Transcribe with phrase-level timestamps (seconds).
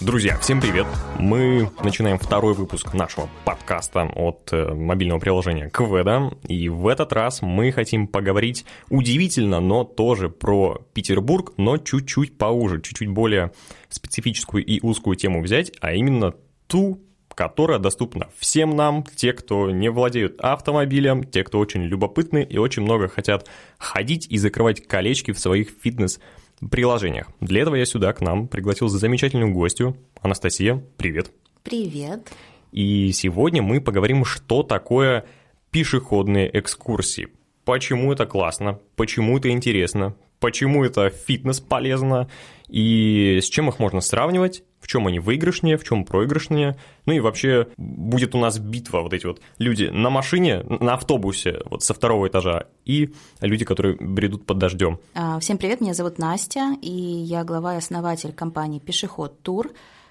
[0.00, 0.86] Друзья, всем привет!
[1.18, 7.42] Мы начинаем второй выпуск нашего подкаста от э, мобильного приложения Кведа, и в этот раз
[7.42, 13.52] мы хотим поговорить удивительно, но тоже про Петербург, но чуть-чуть поуже, чуть-чуть более
[13.90, 16.34] специфическую и узкую тему взять, а именно
[16.66, 17.00] ту,
[17.34, 22.82] которая доступна всем нам, те, кто не владеют автомобилем, те, кто очень любопытны и очень
[22.82, 23.48] много хотят
[23.78, 26.20] ходить и закрывать колечки в своих фитнес
[26.68, 27.28] приложениях.
[27.40, 29.96] Для этого я сюда к нам пригласил замечательную гостью.
[30.20, 31.30] Анастасия, привет.
[31.62, 32.30] Привет.
[32.72, 35.24] И сегодня мы поговорим, что такое
[35.70, 37.28] пешеходные экскурсии.
[37.64, 42.28] Почему это классно, почему это интересно, почему это фитнес полезно
[42.68, 46.76] и с чем их можно сравнивать, в чем они выигрышнее, в чем проигрышнее.
[47.06, 51.60] Ну и вообще будет у нас битва, вот эти вот люди на машине, на автобусе
[51.66, 54.98] вот со второго этажа и люди, которые бредут под дождем.
[55.14, 59.70] А, всем привет, меня зовут Настя, и я глава и основатель компании «Пешеход Тур».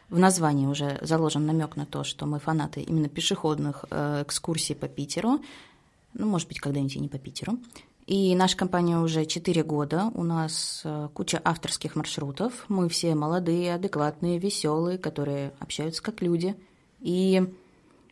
[0.10, 4.88] В названии уже заложен намек на то, что мы фанаты именно пешеходных э, экскурсий по
[4.88, 5.40] Питеру.
[6.15, 7.60] Ну, может быть, когда-нибудь и не по Питеру.
[8.10, 13.76] И наша компания уже 4 года, у нас э, куча авторских маршрутов, мы все молодые,
[13.76, 16.55] адекватные, веселые, которые общаются как люди.
[17.02, 17.43] И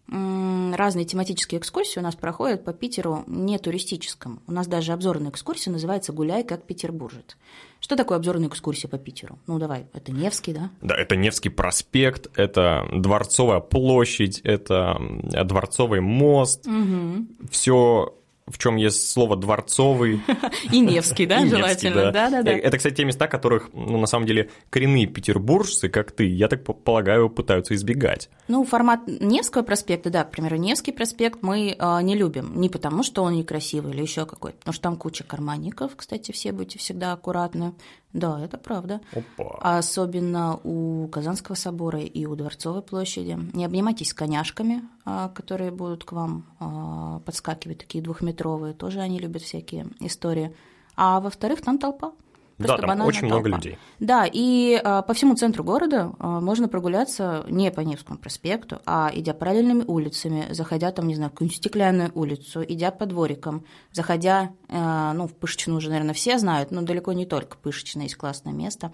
[0.09, 4.39] разные тематические экскурсии у нас проходят по Питеру не туристическом.
[4.47, 7.35] У нас даже обзорная экскурсия называется «Гуляй как петербуржец».
[7.79, 9.39] Что такое обзорная экскурсия по Питеру?
[9.47, 10.69] Ну, давай, это Невский, да?
[10.81, 14.95] Да, это Невский проспект, это Дворцовая площадь, это
[15.43, 16.67] Дворцовый мост.
[16.67, 17.49] Угу.
[17.49, 18.13] Все
[18.47, 20.21] в чем есть слово дворцовый.
[20.71, 22.11] И Невский, да, желательно.
[22.11, 22.51] Да, да, да.
[22.51, 26.63] Это, кстати, те места, которых, ну, на самом деле, коренные петербуржцы, как ты, я так
[26.63, 28.29] полагаю, пытаются избегать.
[28.47, 32.59] Ну, формат Невского проспекта, да, к примеру, Невский проспект мы э, не любим.
[32.59, 36.51] Не потому, что он некрасивый или еще какой-то, потому что там куча карманников, кстати, все
[36.51, 37.73] будьте всегда аккуратны.
[38.17, 38.99] Да, это правда.
[39.11, 39.59] Опа.
[39.61, 43.37] А особенно у Казанского собора и у Дворцовой площади.
[43.53, 48.73] Не обнимайтесь с коняшками, а, которые будут к вам а, подскакивать, такие двухметровые.
[48.73, 50.55] Тоже они любят всякие истории.
[50.95, 52.11] А во-вторых, там толпа.
[52.57, 53.35] Просто да, там очень толпа.
[53.35, 53.77] много людей.
[53.99, 59.11] Да, и а, по всему центру города а, можно прогуляться не по Невскому проспекту, а
[59.13, 64.51] идя параллельными улицами, заходя там, не знаю, в какую-нибудь стеклянную улицу, идя по дворикам, заходя,
[64.69, 68.53] а, ну, в Пышечную уже, наверное, все знают, но далеко не только Пышечная есть классное
[68.53, 68.91] место,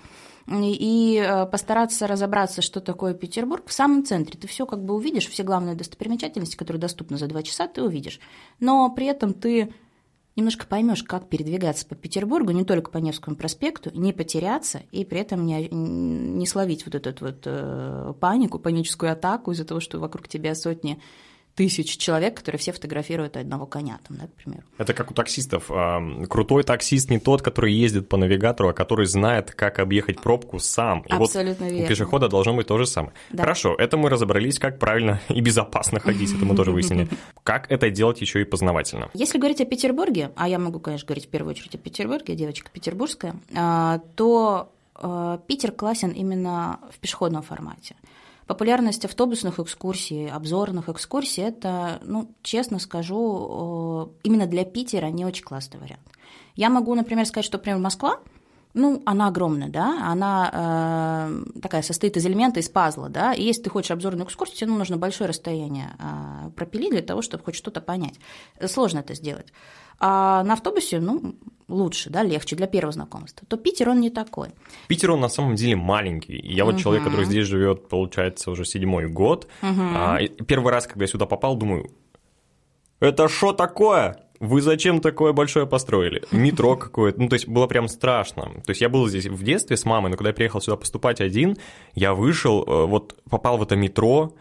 [0.47, 4.37] и, и а, постараться разобраться, что такое Петербург в самом центре.
[4.37, 8.19] Ты все как бы увидишь, все главные достопримечательности, которые доступны за два часа, ты увидишь.
[8.59, 9.73] Но при этом ты
[10.35, 15.19] немножко поймешь, как передвигаться по Петербургу, не только по Невскому проспекту, не потеряться и при
[15.19, 20.27] этом не, не словить вот эту вот э, панику, паническую атаку из-за того, что вокруг
[20.27, 20.99] тебя сотни
[21.55, 24.63] тысяч человек, которые все фотографируют одного коня, там, да, к примеру.
[24.77, 25.69] Это как у таксистов.
[26.29, 31.01] Крутой таксист не тот, который ездит по навигатору, а который знает, как объехать пробку сам.
[31.01, 31.85] И Абсолютно вот верно.
[31.85, 33.13] у пешехода должно быть то же самое.
[33.31, 33.43] Да.
[33.43, 37.07] Хорошо, это мы разобрались, как правильно и безопасно ходить, это мы тоже выяснили.
[37.43, 39.09] Как это делать еще и познавательно?
[39.13, 42.69] Если говорить о Петербурге, а я могу, конечно, говорить в первую очередь о Петербурге, девочка
[42.71, 47.95] петербургская, а, то а, Питер классен именно в пешеходном формате.
[48.47, 55.79] Популярность автобусных экскурсий, обзорных экскурсий– это, ну, честно скажу, именно для Питера не очень классный
[55.79, 56.03] вариант.
[56.55, 58.19] Я могу, например, сказать, что, например, Москва,
[58.73, 63.63] ну, она огромная, да, она э, такая состоит из элемента, из пазла, да, и если
[63.63, 67.55] ты хочешь обзорную экскурсию, тебе ну, нужно большое расстояние э, пропилить для того, чтобы хоть
[67.55, 68.15] что-то понять.
[68.65, 69.53] Сложно это сделать.
[70.05, 71.33] А на автобусе, ну,
[71.69, 74.49] лучше, да, легче для первого знакомства, то Питер, он не такой.
[74.89, 76.35] Питер, он на самом деле маленький.
[76.35, 76.79] И я вот uh-huh.
[76.79, 79.47] человек, который здесь живет, получается, уже седьмой год.
[79.61, 79.91] Uh-huh.
[79.95, 81.89] А, первый раз, когда я сюда попал, думаю,
[82.99, 84.17] это что такое?
[84.41, 86.23] Вы зачем такое большое построили?
[86.31, 87.21] Метро какое-то.
[87.21, 88.43] Ну, то есть было прям страшно.
[88.65, 91.21] То есть я был здесь в детстве с мамой, но когда я приехал сюда поступать
[91.21, 91.55] один,
[91.95, 94.33] я вышел, э, вот попал в это метро,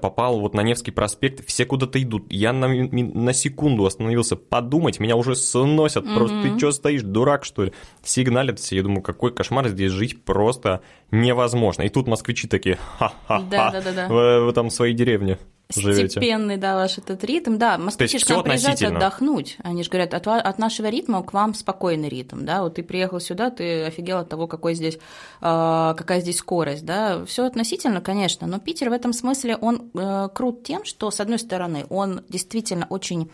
[0.00, 2.30] попал вот на Невский проспект, все куда-то идут.
[2.30, 6.04] Я на, на секунду остановился подумать, меня уже сносят.
[6.04, 6.14] Mm-hmm.
[6.14, 7.72] Просто ты что стоишь, дурак, что ли?
[8.02, 8.76] Сигналят все.
[8.76, 11.82] Я думаю, какой кошмар здесь жить просто невозможно.
[11.82, 14.08] И тут москвичи такие, ха-ха-ха, да, да, да, да.
[14.08, 15.38] В, в там своей деревне
[15.70, 16.08] живете.
[16.08, 17.58] Степенный, да, ваш этот ритм.
[17.58, 19.58] Да, москвичи же к нам приезжают отдохнуть.
[19.62, 23.20] Они же говорят, от, от нашего ритма к вам спокойный ритм, да, вот ты приехал
[23.20, 24.98] сюда, ты офигел от того, какой здесь, э,
[25.96, 30.64] какая здесь скорость, да, все относительно, конечно, но Питер в этом смысле, он э, крут
[30.64, 33.30] тем, что, с одной стороны, он действительно очень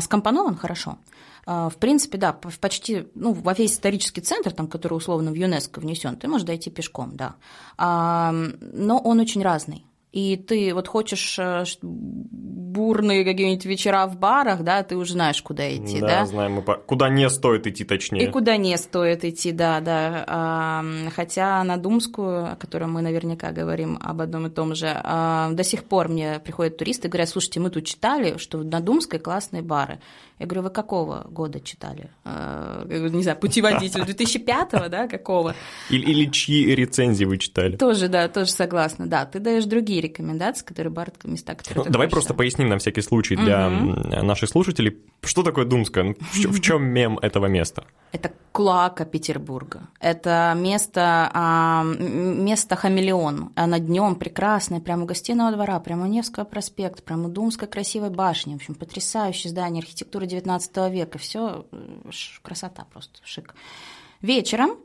[0.00, 0.98] скомпонован хорошо,
[1.46, 6.16] в принципе, да, почти, ну, во весь исторический центр, там, который условно в ЮНЕСКО внесен,
[6.16, 7.34] ты можешь дойти пешком, да.
[7.78, 14.82] Но он очень разный и ты вот хочешь э, бурные какие-нибудь вечера в барах, да,
[14.82, 16.20] ты уже знаешь, куда идти, да?
[16.20, 18.24] Да, знаем мы, куда не стоит идти, точнее.
[18.24, 20.84] И куда не стоит идти, да, да.
[21.14, 25.84] Хотя на Думскую, о которой мы наверняка говорим об одном и том же, до сих
[25.84, 30.00] пор мне приходят туристы и говорят, слушайте, мы тут читали, что на Думской классные бары.
[30.40, 32.08] Я говорю, вы какого года читали?
[32.24, 35.54] А, не знаю, путеводитель 2005-го, да, какого?
[35.90, 37.76] Или, или чьи рецензии вы читали?
[37.76, 39.26] Тоже, да, тоже согласна, да.
[39.26, 43.36] Ты даешь другие рекомендации, которые бары, места, которые ну, Давай просто поясним на всякий случай
[43.36, 44.24] для угу.
[44.24, 47.84] наших слушателей, что такое Думская, в, в чем мем этого места?
[48.12, 49.88] Это клака Петербурга.
[50.00, 53.52] Это место, а, место хамелеон.
[53.54, 58.10] Она днем прекрасная, прямо у гостиного двора, прямо у Невского проспекта, прямо у Думской красивой
[58.10, 58.54] башни.
[58.54, 61.18] В общем, потрясающее здание архитектуры 19 века.
[61.18, 61.66] Все
[62.42, 63.54] красота просто, шик.
[64.22, 64.76] Вечером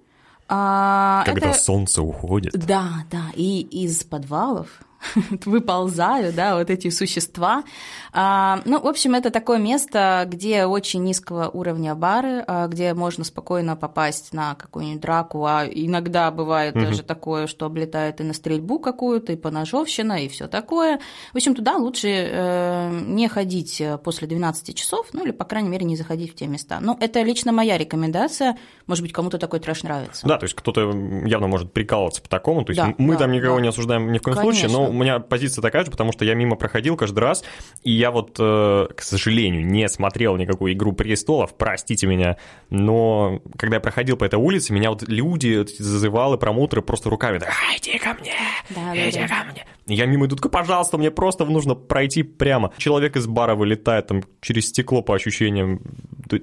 [0.48, 1.60] а, Когда это...
[1.60, 2.54] солнце уходит.
[2.54, 4.82] Да, да, и из подвалов
[5.46, 7.64] выползают, да, вот эти существа.
[8.12, 13.24] А, ну, в общем, это такое место, где очень низкого уровня бары, а, где можно
[13.24, 18.80] спокойно попасть на какую-нибудь драку, а иногда бывает даже такое, что облетает и на стрельбу
[18.80, 21.00] какую-то, и поножовщина, и все такое.
[21.34, 25.86] В общем, туда лучше э, не ходить после 12 часов, ну, или, по крайней мере,
[25.86, 26.80] не заходить в те места.
[26.82, 28.58] Ну, это лично моя рекомендация.
[28.88, 30.28] Может быть, кому-то такой трэш нравится.
[30.28, 30.82] Да, то есть кто-то
[31.26, 32.64] явно может прикалываться по такому.
[32.64, 33.62] То есть да, мы да, там никого да.
[33.62, 34.70] не осуждаем ни в коем Конечно.
[34.70, 37.44] случае, но меня позиция такая же, потому что я мимо проходил каждый раз,
[37.84, 42.38] и я вот, э, к сожалению, не смотрел никакую «Игру престолов», простите меня,
[42.70, 47.48] но когда я проходил по этой улице, меня вот люди зазывали, промоутеры просто руками, да,
[47.78, 48.34] иди ко мне,
[48.70, 49.66] да, иди да, ко мне.
[49.88, 52.74] Я мимо иду, пожалуйста, мне просто нужно пройти прямо.
[52.78, 55.82] Человек из бара вылетает там через стекло по ощущениям.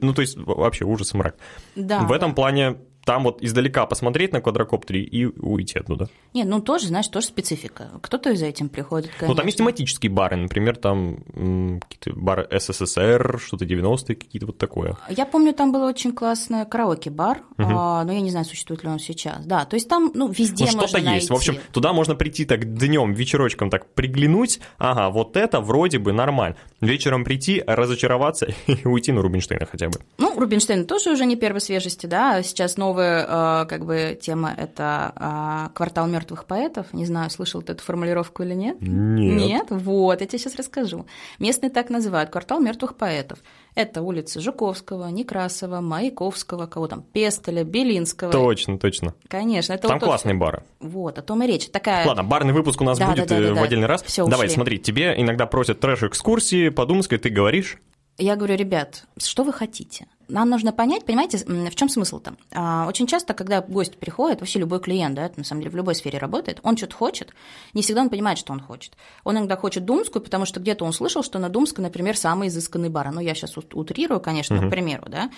[0.00, 1.36] Ну, то есть вообще ужас и мрак.
[1.74, 6.08] Да, В этом плане там вот издалека посмотреть на квадрокоптере и уйти оттуда.
[6.34, 7.90] Нет, ну тоже, знаешь, тоже специфика.
[8.00, 9.28] Кто-то за этим приходит, конечно.
[9.28, 14.96] Ну, там есть тематические бары, например, там какие-то бары СССР, что-то 90-е, какие-то вот такое.
[15.10, 17.68] Я помню, там был очень классный караоке-бар, угу.
[17.68, 19.44] а, но я не знаю, существует ли он сейчас.
[19.44, 21.30] Да, то есть там, ну, везде ну, что-то есть.
[21.30, 26.12] В общем, туда можно прийти так днем, вечерочком так приглянуть, ага, вот это вроде бы
[26.12, 26.56] нормально.
[26.80, 30.00] Вечером прийти, разочароваться и уйти на Рубинштейна хотя бы.
[30.18, 35.12] Ну, Рубинштейн тоже уже не первой свежести, да, сейчас новый новая как бы тема– это
[35.16, 36.92] а, квартал мертвых поэтов.
[36.92, 38.76] Не знаю, слышал ты эту формулировку или нет?
[38.80, 39.40] Нет.
[39.40, 39.66] Нет?
[39.70, 41.06] Вот, я тебе сейчас расскажу.
[41.38, 43.38] Местные так называют– квартал мертвых поэтов.
[43.74, 48.30] Это улицы Жуковского, Некрасова, Маяковского, кого там, Пестеля, Белинского.
[48.30, 49.14] Точно, точно.
[49.28, 49.72] Конечно.
[49.72, 50.62] Это там вот классные бары.
[50.80, 51.68] Вот, о том и речь.
[51.70, 52.06] Такая...
[52.06, 54.02] Ладно, барный выпуск у нас да, будет да, да, э, в да, отдельный раз.
[54.02, 54.54] Всё, Давай, ушли.
[54.54, 57.78] смотри, тебе иногда просят трэш-экскурсии по Думской, ты говоришь?
[58.18, 60.06] Я говорю, ребят, что вы хотите?
[60.28, 62.34] Нам нужно понять, понимаете, в чем смысл-то?
[62.54, 65.76] А, очень часто, когда гость приходит, вообще любой клиент, да, это на самом деле в
[65.76, 67.34] любой сфере работает, он что-то хочет,
[67.74, 68.96] не всегда он понимает, что он хочет.
[69.24, 72.88] Он иногда хочет Думскую, потому что где-то он слышал, что на Думской, например, самый изысканный
[72.88, 73.10] бар.
[73.10, 74.68] Ну, я сейчас утрирую, конечно, uh-huh.
[74.68, 75.30] к примеру, да.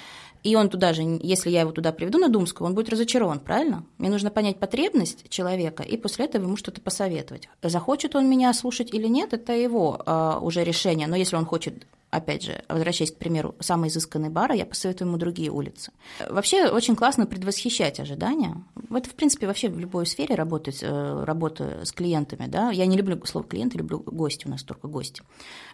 [0.45, 3.85] И он туда же, если я его туда приведу на Думскую, он будет разочарован, правильно?
[3.99, 7.49] Мне нужно понять потребность человека и после этого ему что-то посоветовать.
[7.63, 11.07] Захочет он меня слушать или нет, это его э, уже решение.
[11.07, 15.19] Но если он хочет опять же, возвращаясь к примеру, самый изысканный бар, я посоветую ему
[15.19, 15.93] другие улицы.
[16.29, 18.57] Вообще очень классно предвосхищать ожидания.
[18.91, 22.47] Это, в принципе, вообще в любой сфере работать, э, работа с клиентами.
[22.47, 22.71] Да?
[22.71, 25.23] Я не люблю слово клиенты, люблю гости, у нас только гости.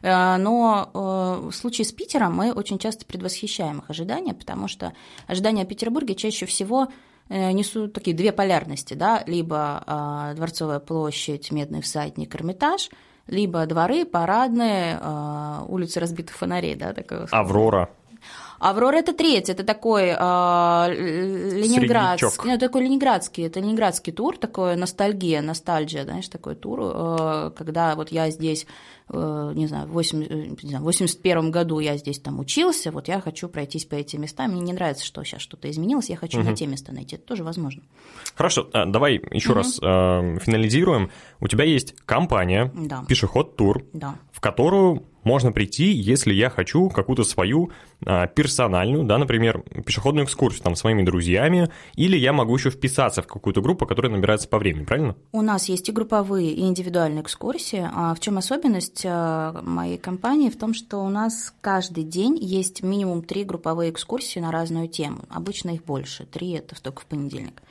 [0.03, 4.93] Э, но э, в случае с Питером мы очень часто предвосхищаем их ожидания, потому что
[5.27, 6.89] ожидания о Петербурге чаще всего
[7.29, 12.91] несут такие две полярности, да, либо Дворцовая площадь, Медный всадник, Эрмитаж–
[13.31, 17.27] либо дворы, парадные, а, улицы разбитых фонарей, да, такое.
[17.31, 17.91] Аврора.
[18.61, 20.15] Аврора это третье, это такой э,
[20.93, 27.97] ленинградский, ну, такой ленинградский, это ленинградский тур, такой ностальгия, ностальгия, знаешь, такой тур, э, когда
[27.97, 28.67] вот я здесь,
[29.09, 33.95] э, не знаю, в 81 году я здесь там учился, вот я хочу пройтись по
[33.95, 36.51] этим местам, мне не нравится, что сейчас что-то изменилось, я хочу угу.
[36.51, 37.83] на те места найти, это тоже возможно.
[38.35, 39.59] Хорошо, давай еще угу.
[39.59, 41.11] раз э, финализируем.
[41.41, 43.07] У тебя есть компания, да.
[43.09, 44.17] пешеход тур, да.
[44.33, 47.71] в которую можно прийти, если я хочу какую-то свою
[48.07, 53.27] а, персональную, да, например, пешеходную экскурсию там своими друзьями, или я могу еще вписаться в
[53.27, 55.17] какую-то группу, которая набирается по времени, правильно?
[55.33, 57.89] У нас есть и групповые, и индивидуальные экскурсии.
[57.93, 60.51] А в чем особенность а, моей компании?
[60.51, 65.21] В том, что у нас каждый день есть минимум три групповые экскурсии на разную тему.
[65.29, 67.63] Обычно их больше, три это только в понедельник.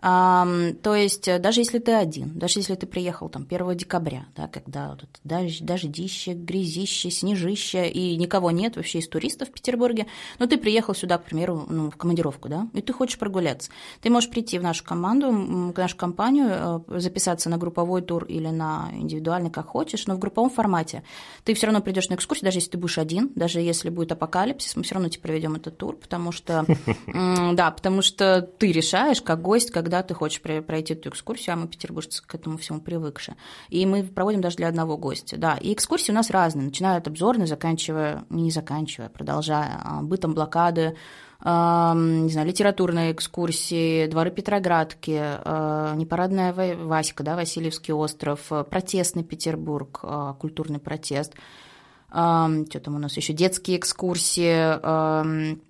[0.00, 4.46] То есть э, даже если ты один, даже если ты приехал там 1 декабря, да,
[4.46, 10.06] когда вот дождь, дождище, грязище, снежище, и никого нет вообще из туристов в Петербурге,
[10.38, 14.08] но ты приехал сюда, к примеру, ну, в командировку, да, и ты хочешь прогуляться, ты
[14.08, 18.90] можешь прийти в нашу команду, в нашу компанию, э, записаться на групповой тур или на
[18.92, 21.02] индивидуальный, как хочешь, но в групповом формате.
[21.42, 24.76] Ты все равно придешь на экскурсию, даже если ты будешь один, даже если будет апокалипсис,
[24.76, 26.64] мы все равно тебе проведем этот тур, потому что,
[27.52, 31.56] да, потому что ты решаешь, как гость, как когда ты хочешь пройти эту экскурсию, а
[31.56, 33.38] мы, петербуржцы, к этому всему привыкшие.
[33.70, 35.38] И мы проводим даже для одного гостя.
[35.38, 40.34] Да, и экскурсии у нас разные, начиная от обзорной, заканчивая, не заканчивая, продолжая а, бытом
[40.34, 40.94] блокады,
[41.40, 50.34] не знаю, литературные экскурсии, дворы Петроградки, а, непарадная Васька, да, Васильевский остров, протестный Петербург, а,
[50.34, 51.32] культурный протест,
[52.10, 55.67] что там у нас еще, детские экскурсии,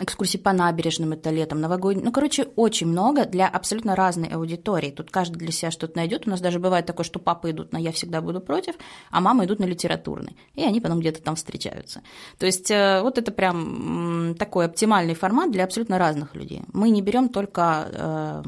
[0.00, 2.02] экскурсии по набережным это летом, новогодний.
[2.02, 4.90] Ну, короче, очень много для абсолютно разной аудитории.
[4.90, 6.26] Тут каждый для себя что-то найдет.
[6.26, 8.74] У нас даже бывает такое, что папы идут на «Я всегда буду против»,
[9.10, 10.36] а мамы идут на литературный.
[10.54, 12.02] И они потом где-то там встречаются.
[12.38, 16.62] То есть э, вот это прям такой оптимальный формат для абсолютно разных людей.
[16.72, 18.42] Мы не берем только э,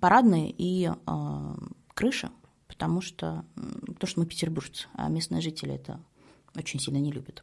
[0.00, 1.54] парадные и э,
[1.94, 2.30] крыши,
[2.66, 3.44] потому что,
[3.98, 6.00] то, что мы петербуржцы, а местные жители это
[6.56, 7.42] очень сильно не любят.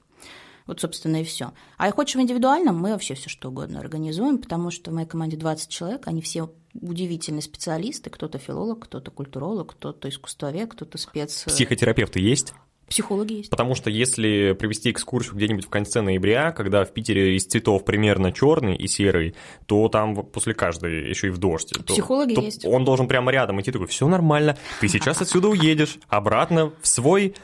[0.65, 1.51] Вот, собственно, и все.
[1.77, 5.38] А хочешь в индивидуальном, мы вообще все что угодно организуем, потому что в моей команде
[5.38, 11.43] 20 человек, они все удивительные специалисты, кто-то филолог, кто-то культуролог, кто-то искусствовед, кто-то спец...
[11.46, 12.53] Психотерапевты есть?
[12.88, 13.50] Психологи есть.
[13.50, 18.32] Потому что если провести экскурсию где-нибудь в конце ноября, когда в Питере из цветов примерно
[18.32, 21.74] черный и серый, то там после каждой еще и в дождь.
[21.86, 22.62] Психологи то, есть.
[22.63, 26.88] То он должен прямо рядом идти такой, все нормально, ты сейчас отсюда уедешь обратно в
[26.88, 27.36] свой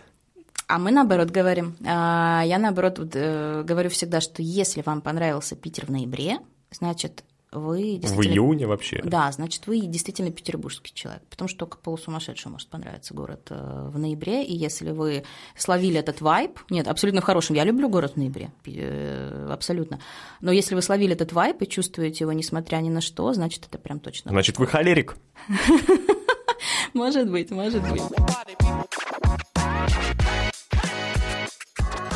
[0.69, 1.75] а мы наоборот говорим.
[1.83, 6.37] А, я наоборот э, говорю всегда, что если вам понравился Питер в ноябре,
[6.69, 8.17] значит, вы действительно...
[8.17, 9.01] В июне вообще?
[9.03, 13.97] Да, значит, вы действительно петербургский человек, потому что только полусумасшедшему может понравиться город э, в
[13.97, 15.23] ноябре, и если вы
[15.57, 19.99] словили этот вайб, нет, абсолютно в хорошем, я люблю город в ноябре, э, абсолютно,
[20.39, 23.79] но если вы словили этот вайб и чувствуете его, несмотря ни на что, значит, это
[23.79, 24.29] прям точно.
[24.29, 25.17] Значит, вы холерик?
[26.93, 28.01] Может быть, может быть.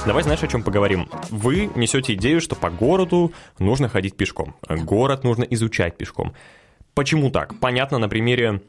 [0.05, 1.07] Давай знаешь, о чем поговорим?
[1.29, 4.53] Вы несете идею, что по городу нужно ходить пешком.
[4.67, 6.33] Город нужно изучать пешком.
[6.93, 7.57] Почему так?
[7.61, 8.61] Понятно на примере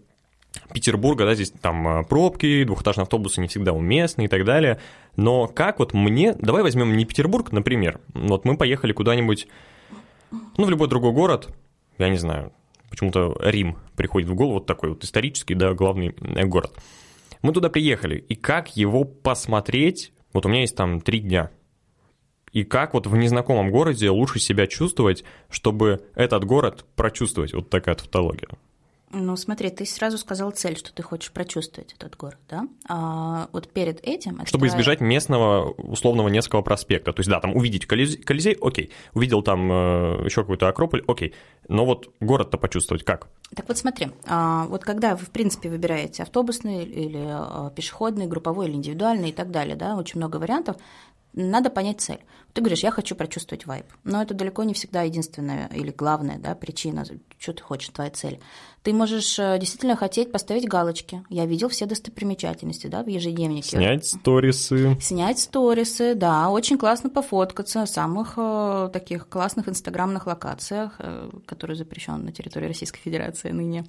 [0.72, 4.78] Петербурга, да, здесь там а, пробки, двухэтажные автобусы не всегда уместны и так далее.
[5.16, 9.48] Но как вот мне, давай возьмем не Петербург, например, вот мы поехали куда-нибудь,
[10.30, 11.52] ну, в любой другой город,
[11.98, 12.52] я не знаю,
[12.90, 16.72] почему-то Рим приходит в голову, вот такой вот исторический, да, главный э, город.
[17.42, 21.50] Мы туда приехали, и как его посмотреть вот у меня есть там три дня.
[22.52, 27.54] И как вот в незнакомом городе лучше себя чувствовать, чтобы этот город прочувствовать?
[27.54, 28.48] Вот такая тавтология.
[29.14, 32.66] Ну, смотри, ты сразу сказал цель, что ты хочешь прочувствовать этот город, да?
[32.88, 34.44] А вот перед этим...
[34.44, 34.72] Чтобы твоя...
[34.72, 37.12] избежать местного условного Невского проспекта.
[37.12, 38.90] То есть, да, там увидеть Колизей, Колизей окей.
[39.14, 41.32] Увидел там э, еще какой-то Акрополь, окей.
[41.68, 43.28] Но вот город-то почувствовать как?
[43.54, 48.66] Так вот смотри, а, вот когда вы, в принципе, выбираете автобусный или а, пешеходный, групповой
[48.66, 50.76] или индивидуальный и так далее, да, очень много вариантов,
[51.32, 52.20] надо понять цель.
[52.54, 56.54] Ты говоришь, я хочу прочувствовать вайб, но это далеко не всегда единственная или главная да,
[56.54, 57.04] причина,
[57.36, 58.38] что ты хочешь, твоя цель.
[58.84, 61.24] Ты можешь э, действительно хотеть поставить галочки.
[61.30, 63.70] Я видел все достопримечательности да, в ежедневнике.
[63.70, 64.96] Снять сторисы.
[65.00, 71.76] Снять сторисы, да, очень классно пофоткаться в самых э, таких классных инстаграмных локациях, э, которые
[71.76, 73.84] запрещены на территории Российской Федерации ныне.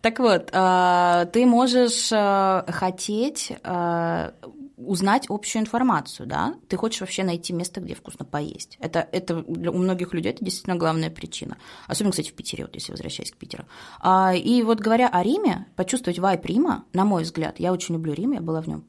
[0.00, 4.30] Так вот, э, ты можешь э, хотеть э,
[4.78, 8.76] узнать общую информацию, да, ты хочешь вообще найти место, где вкусно поесть.
[8.80, 11.58] Это, это для, у многих людей это действительно главная причина.
[11.86, 13.64] Особенно, кстати, в Питере, вот если возвращаясь к Питеру.
[14.00, 18.12] А, и вот говоря о Риме, почувствовать вайп Рима, на мой взгляд, я очень люблю
[18.12, 18.84] Рим, я была в нем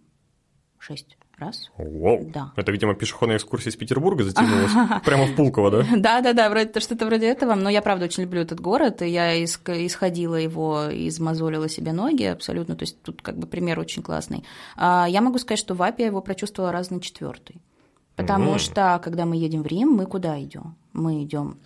[0.80, 1.72] шесть раз.
[1.78, 2.30] Вау.
[2.34, 2.54] Да.
[2.56, 4.72] Это, видимо, пешеходная экскурсия из Петербурга затянулась
[5.06, 5.86] прямо в Пулково, да?
[5.98, 7.56] Да, да, да, вроде что-то вроде этого.
[7.56, 12.76] Но я правда очень люблю этот город, и я исходила его, измозолила себе ноги абсолютно.
[12.76, 14.44] То есть тут как бы пример очень классный.
[14.76, 17.62] А, я могу сказать, что в Апе я его прочувствовала раз на четвертый.
[18.16, 20.76] Потому что, когда мы едем в Рим, мы куда идем?
[20.92, 21.58] Мы идем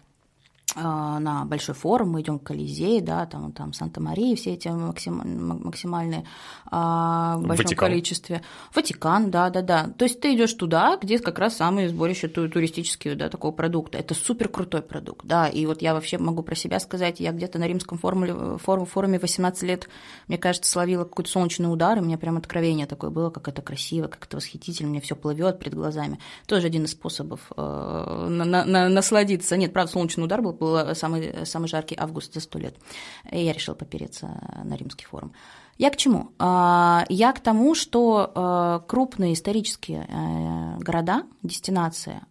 [0.76, 5.22] на большой форум, мы идем к Колизей, да, там, там Санта-Мария, все эти максим,
[5.64, 6.26] максимальные
[6.66, 7.90] а, в большом Ватикан.
[7.90, 8.42] количестве.
[8.74, 9.90] Ватикан, да, да, да.
[9.98, 13.98] То есть ты идешь туда, где как раз самые сборище туристические, да, такого продукта.
[13.98, 15.48] Это супер крутой продукт, да.
[15.48, 19.20] И вот я вообще могу про себя сказать, я где-то на римском форуме, форум, форуме
[19.20, 19.88] 18 лет,
[20.28, 23.62] мне кажется, словила какой-то солнечный удар, и у меня прям откровение такое было, как это
[23.62, 26.20] красиво, как это восхитительно, мне все плывет перед глазами.
[26.48, 29.58] Тоже один из способов э, на, на, насладиться.
[29.58, 32.76] Нет, правда, солнечный удар был был самый, самый жаркий август за сто лет.
[33.32, 34.30] И я решила попереться
[34.64, 35.34] на римский форум.
[35.78, 36.30] Я к чему?
[36.38, 42.22] А, я к тому, что крупные исторические э, города, дестинации,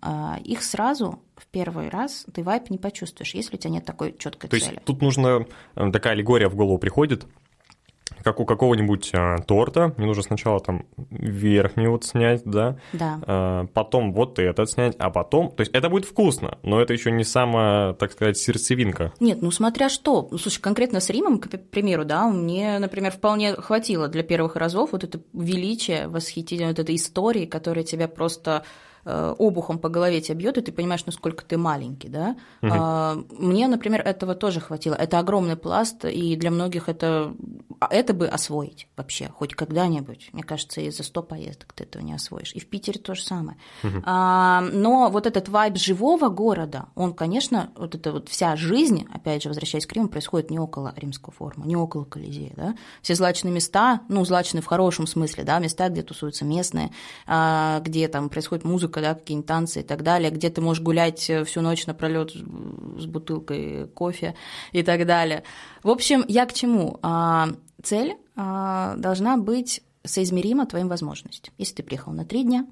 [0.45, 4.49] их сразу в первый раз ты вайп не почувствуешь, если у тебя нет такой четкой
[4.49, 4.75] То цели.
[4.75, 7.27] есть тут нужно, э, такая аллегория в голову приходит,
[8.23, 13.21] как у какого-нибудь а, торта, мне нужно сначала там верхний вот снять, да, Да.
[13.27, 17.11] а, потом вот этот снять, а потом, то есть это будет вкусно, но это еще
[17.11, 19.13] не самая, так сказать, сердцевинка.
[19.21, 20.29] Нет, ну смотря что.
[20.31, 24.93] Ну, слушай, конкретно с Римом, к примеру, да, мне, например, вполне хватило для первых разов
[24.93, 28.65] вот это величие, восхитительное, вот этой истории, которая тебя просто
[29.05, 32.37] обухом по голове тебя бьет, и ты понимаешь, насколько ты маленький, да.
[32.63, 34.95] А, Мне, например, этого тоже хватило.
[34.95, 37.35] Это огромный пласт, и для многих это,
[37.81, 40.31] а это бы освоить вообще, хоть когда-нибудь.
[40.33, 42.53] Мне кажется, и за 100 поездок ты этого не освоишь.
[42.55, 43.57] И в Питере то же самое.
[44.05, 49.43] А, Но вот этот вайб живого города, он, конечно, вот эта вот вся жизнь, опять
[49.43, 52.75] же, возвращаясь к Риму, происходит не около римского форума, не около Колизея, да.
[53.01, 56.91] Все злачные места, ну, злачные в хорошем смысле, да, места, где тусуются местные,
[57.27, 61.45] где там происходит музыка, да, какие-нибудь танцы и так далее, где ты можешь гулять э,
[61.45, 64.35] всю ночь напролет с бутылкой кофе
[64.73, 65.45] и так далее.
[65.83, 66.99] В общем, я к чему?
[67.03, 67.49] А,
[67.83, 71.55] Цель а, должна быть соизмерима твоим возможностям.
[71.59, 72.67] Если ты приехал на три дня,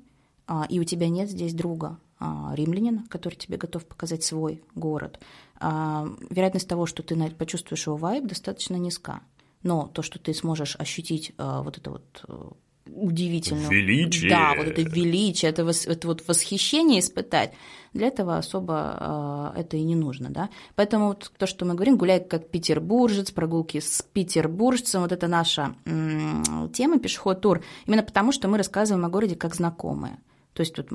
[0.47, 5.19] а, и у тебя нет здесь друга, римлянина, который тебе готов показать свой город,
[5.59, 9.23] вероятность того, что ты почувствуешь его вайб, достаточно низка.
[9.63, 12.59] Но то, что ты сможешь ощутить вот это вот
[12.97, 13.69] удивительное...
[13.71, 14.31] Величие.
[14.31, 17.53] Да, вот это величие, это, вос- это вот восхищение испытать,
[17.93, 20.49] для этого особо э, это и не нужно, да.
[20.77, 25.75] Поэтому вот то, что мы говорим, гуляй как петербуржец, прогулки с петербуржцем, вот это наша
[25.87, 30.19] м, тема пешеход-тур, именно потому, что мы рассказываем о городе как знакомые.
[30.53, 30.89] То есть тут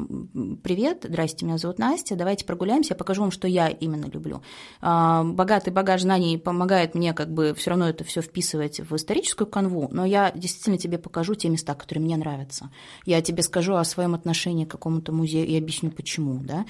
[0.63, 4.41] привет, здрасте, меня зовут Настя, давайте прогуляемся, я покажу вам, что я именно люблю.
[4.81, 9.47] А, Богатый багаж знаний помогает мне как бы все равно это все вписывать в историческую
[9.47, 12.69] канву, но я действительно тебе покажу те места, которые мне нравятся.
[13.05, 16.65] Я тебе скажу о своем отношении к какому-то музею и объясню, почему, да.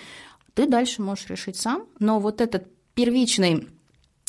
[0.53, 3.67] Ты дальше можешь решить сам, но вот этот первичный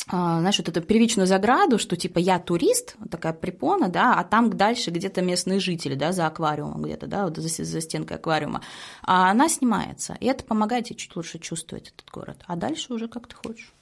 [0.09, 4.91] знаешь, вот эту первичную заграду, что типа я турист, такая препона, да, а там дальше
[4.91, 8.63] где-то местные жители, да, за аквариумом где-то, да, вот за, за стенкой аквариума,
[9.03, 13.09] а она снимается, и это помогает тебе чуть лучше чувствовать этот город, а дальше уже
[13.09, 13.73] как ты хочешь.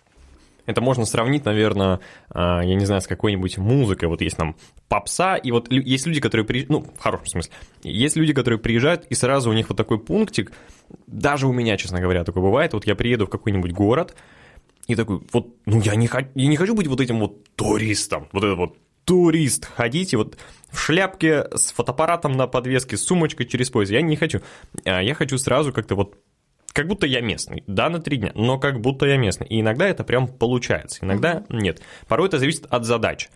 [0.67, 2.01] Это можно сравнить, наверное,
[2.31, 4.09] а, я не знаю, с какой-нибудь музыкой.
[4.09, 4.57] Вот есть там
[4.89, 9.05] попса, и вот есть люди, которые приезжают, ну, в хорошем смысле, есть люди, которые приезжают,
[9.11, 10.53] и сразу у них вот такой пунктик,
[11.07, 14.15] даже у меня, честно говоря, такое бывает, вот я приеду в какой-нибудь город,
[14.87, 18.29] и такой, вот, ну, я не, хочу, я не хочу быть вот этим вот туристом,
[18.33, 20.37] вот это вот турист, ходите вот
[20.71, 24.41] в шляпке с фотоаппаратом на подвеске, с сумочкой через пояс, я не хочу.
[24.85, 26.19] А Я хочу сразу как-то вот
[26.73, 29.47] как будто я местный, да, на три дня, но как будто я местный.
[29.47, 31.81] И иногда это прям получается, иногда нет.
[32.09, 33.29] Порой это зависит от задач.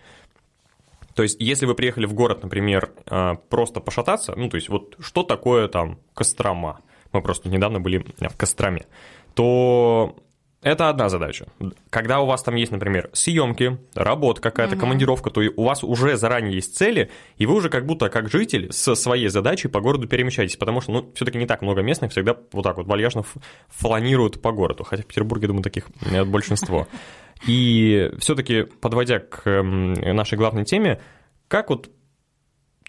[1.14, 4.96] То есть, если вы приехали в город, например, а, просто пошататься, ну, то есть, вот
[5.00, 6.80] что такое там Кострома?
[7.12, 8.86] Мы просто недавно были в Костроме.
[9.34, 10.16] То
[10.60, 11.46] это одна задача.
[11.88, 16.54] Когда у вас там есть, например, съемки, работа какая-то, командировка, то у вас уже заранее
[16.54, 20.56] есть цели, и вы уже как будто как житель со своей задачей по городу перемещаетесь,
[20.56, 23.22] потому что, ну, все-таки не так много местных всегда вот так вот вальяжно
[23.68, 26.88] фланируют по городу, хотя в Петербурге, думаю, таких э, большинство.
[27.46, 31.00] И все-таки, подводя к эм, нашей главной теме,
[31.46, 31.88] как вот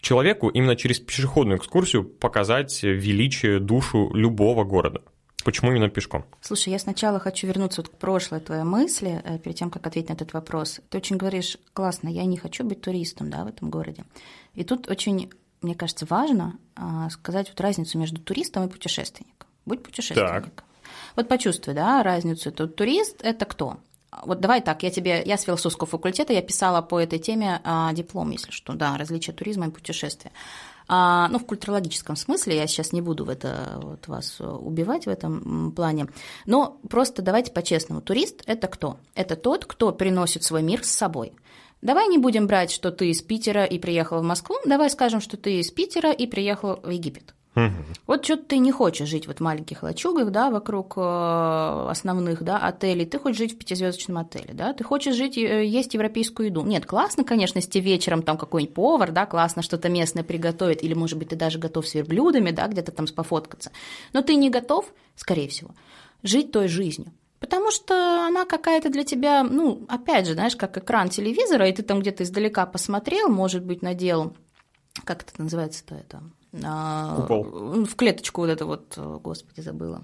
[0.02, 5.04] человеку именно через пешеходную экскурсию показать величие, душу любого города?
[5.44, 6.26] Почему именно пешком?
[6.42, 10.10] Слушай, я сначала хочу вернуться вот к прошлой твоей мысли, э, перед тем, как ответить
[10.10, 10.82] на этот вопрос.
[10.90, 14.04] Ты очень говоришь, классно, я не хочу быть туристом да, в этом городе.
[14.56, 15.30] И тут очень,
[15.62, 19.48] мне кажется, важно а, сказать вот разницу между туристом и путешественником.
[19.66, 20.52] Будь путешественником.
[21.16, 22.52] Вот почувствуй, да, разницу.
[22.52, 23.78] Тут турист– это кто?
[24.24, 27.94] Вот давай так, я тебе, я с философского факультета, я писала по этой теме а,
[27.94, 30.32] диплом, если что, да, различие туризма и путешествия.
[30.92, 35.10] А, ну, в культурологическом смысле, я сейчас не буду в это вот вас убивать в
[35.10, 36.08] этом плане,
[36.48, 38.02] но просто давайте по-честному.
[38.02, 38.98] Турист– это кто?
[39.14, 41.34] Это тот, кто приносит свой мир с собой.
[41.84, 45.38] Давай не будем брать, что ты из Питера и приехал в Москву, давай скажем, что
[45.38, 47.36] ты из Питера и приехал в Египет.
[48.06, 52.58] Вот что-то ты не хочешь жить вот в маленьких лачугах, да, вокруг э, основных, да,
[52.58, 53.06] отелей.
[53.06, 54.74] Ты хочешь жить в пятизвездочном отеле, да.
[54.74, 56.64] Ты хочешь жить, э, есть европейскую еду.
[56.64, 61.18] Нет, классно, конечно, если вечером там какой-нибудь повар, да, классно что-то местное приготовит, или, может
[61.18, 63.72] быть, ты даже готов с верблюдами, да, где-то там пофоткаться.
[64.14, 64.86] Но ты не готов,
[65.16, 65.72] скорее всего,
[66.24, 67.12] жить той жизнью.
[67.40, 71.84] Потому что она какая-то для тебя, ну, опять же, знаешь, как экран телевизора, и ты
[71.84, 74.36] там где-то издалека посмотрел, может быть, надел,
[75.06, 76.22] как это называется-то это?
[76.64, 77.86] А, Купол.
[77.86, 80.04] В клеточку вот это вот, о, господи, забыла.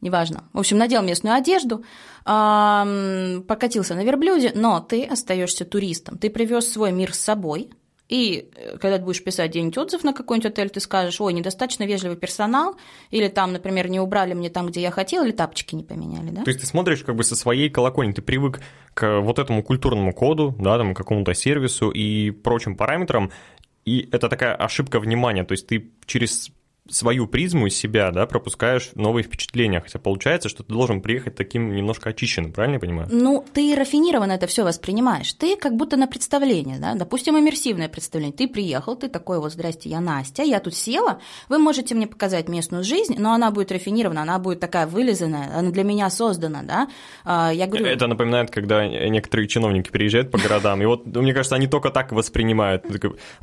[0.00, 0.44] неважно.
[0.52, 1.84] В общем, надел местную одежду,
[2.24, 6.18] покатился на верблюде, но ты остаешься туристом.
[6.18, 7.70] Ты привез свой мир с собой,
[8.10, 11.84] и э, когда ты будешь писать где-нибудь отзыв на какой-нибудь отель, ты скажешь, ой, недостаточно
[11.84, 12.74] вежливый персонал,
[13.10, 16.42] или там, например, не убрали мне там, где я хотел, или тапочки не поменяли, да?
[16.42, 18.60] То есть ты смотришь как бы со своей колокольни, ты привык
[18.94, 23.30] к вот этому культурному коду, да, там, какому-то сервису и прочим параметрам,
[23.90, 26.52] и это такая ошибка внимания, то есть ты через
[26.90, 31.74] свою призму из себя, да, пропускаешь новые впечатления, хотя получается, что ты должен приехать таким
[31.74, 33.08] немножко очищенным, правильно я понимаю?
[33.10, 38.36] Ну, ты рафинированно это все воспринимаешь, ты как будто на представление, да, допустим, иммерсивное представление,
[38.36, 42.48] ты приехал, ты такой вот, здрасте, я Настя, я тут села, вы можете мне показать
[42.48, 46.88] местную жизнь, но она будет рафинирована, она будет такая вылизанная, она для меня создана, да,
[47.24, 47.86] а, я говорю...
[47.86, 52.12] Это напоминает, когда некоторые чиновники приезжают по городам, и вот, мне кажется, они только так
[52.12, 52.84] воспринимают,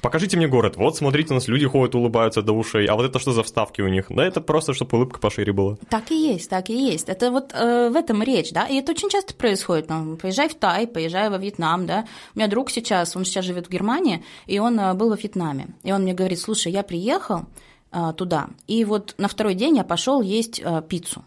[0.02, 3.20] покажите мне город, вот, смотрите, у нас люди ходят, улыбаются до ушей, а вот это
[3.20, 4.06] что за вставки у них.
[4.10, 5.78] Да, это просто, чтобы улыбка пошире была.
[5.89, 7.08] Так и есть, так и есть.
[7.08, 9.89] Это вот э, в этом речь, да, и это очень часто происходит.
[9.89, 12.06] Ну, поезжай в Тай, поезжай во Вьетнам, да.
[12.34, 15.67] У меня друг сейчас, он сейчас живет в Германии, и он э, был во Вьетнаме.
[15.84, 17.45] И он мне говорит, слушай, я приехал
[17.91, 21.23] э, туда, и вот на второй день я пошел есть э, пиццу.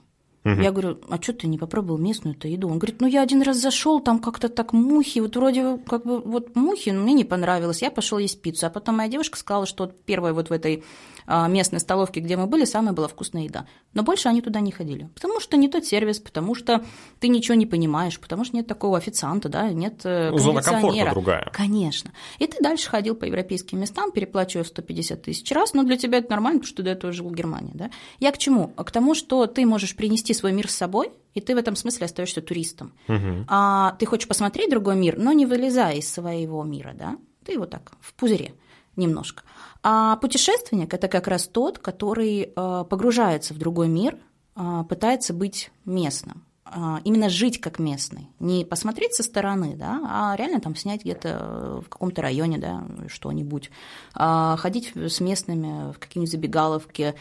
[0.53, 0.63] Угу.
[0.63, 2.69] Я говорю, а что ты не попробовал местную-то еду?
[2.69, 6.21] Он говорит, ну я один раз зашел, там как-то так мухи, вот вроде как бы
[6.21, 7.83] вот мухи, но мне не понравилось.
[7.83, 10.85] Я пошел есть пиццу, а потом моя девушка сказала, что первая вот в этой
[11.27, 13.67] а, местной столовке, где мы были, самая была вкусная еда.
[13.93, 15.09] Но больше они туда не ходили.
[15.15, 16.85] Потому что не тот сервис, потому что
[17.19, 21.51] ты ничего не понимаешь, потому что нет такого официанта, да, нет ну, Зона комфорта другая.
[21.53, 22.13] Конечно.
[22.39, 26.31] И ты дальше ходил по европейским местам, переплачивая 150 тысяч раз, но для тебя это
[26.31, 27.91] нормально, потому что ты до этого жил в Германии, да.
[28.21, 28.69] Я к чему?
[28.69, 32.07] К тому, что ты можешь принести свой мир с собой, и ты в этом смысле
[32.07, 32.93] остаешься туристом.
[33.09, 33.47] Угу.
[33.49, 37.17] А ты хочешь посмотреть другой мир, но не вылезая из своего мира, да?
[37.45, 38.55] Ты вот так в пузыре
[38.97, 39.43] немножко.
[39.83, 44.19] А путешественник это как раз тот, который э, погружается в другой мир,
[44.57, 46.45] э, пытается быть местным.
[46.73, 51.81] А, именно жить как местный, не посмотреть со стороны, да, а реально там снять где-то
[51.85, 53.71] в каком-то районе, да, что-нибудь,
[54.15, 57.15] а, ходить с местными в какие-нибудь забегаловки, э,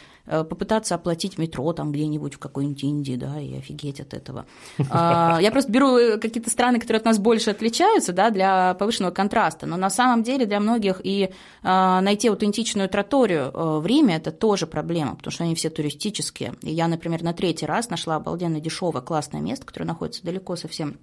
[0.43, 4.45] попытаться оплатить метро там где-нибудь в какой-нибудь Индии, да, и офигеть от этого.
[4.91, 9.11] А, я просто беру э, какие-то страны, которые от нас больше отличаются, да, для повышенного
[9.11, 11.31] контраста, но на самом деле для многих и
[11.63, 16.55] найти аутентичную траторию э, в Риме– это тоже проблема, потому что они все туристические.
[16.61, 20.97] И я, например, на третий раз нашла обалденно дешевое, классное место, которое находится далеко совсем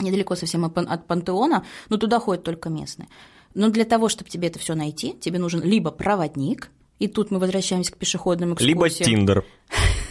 [0.00, 3.08] недалеко совсем от пантеона, но туда ходят только местные.
[3.54, 6.70] Но для того, чтобы тебе это все найти, тебе нужен либо проводник,
[7.02, 8.78] и тут мы возвращаемся к пешеходным экскурсиям.
[8.78, 9.44] Либо Тиндер.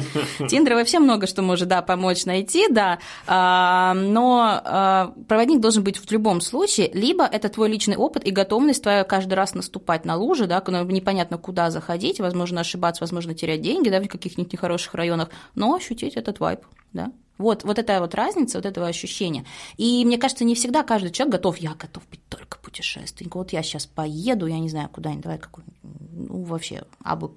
[0.48, 5.98] Тиндер вообще много что может, да, помочь найти, да, а, но а, проводник должен быть
[5.98, 10.16] в любом случае, либо это твой личный опыт и готовность твоя каждый раз наступать на
[10.16, 15.30] лужи, да, непонятно куда заходить, возможно ошибаться, возможно терять деньги, да, в каких-нибудь нехороших районах,
[15.54, 16.60] но ощутить этот вайп,
[16.92, 17.12] да.
[17.38, 19.44] Вот, вот эта вот разница, вот этого ощущения.
[19.76, 23.42] И мне кажется, не всегда каждый человек готов, я готов быть только путешественником.
[23.42, 27.30] Вот я сейчас поеду, я не знаю, куда-нибудь, давай какой ну, вообще, абы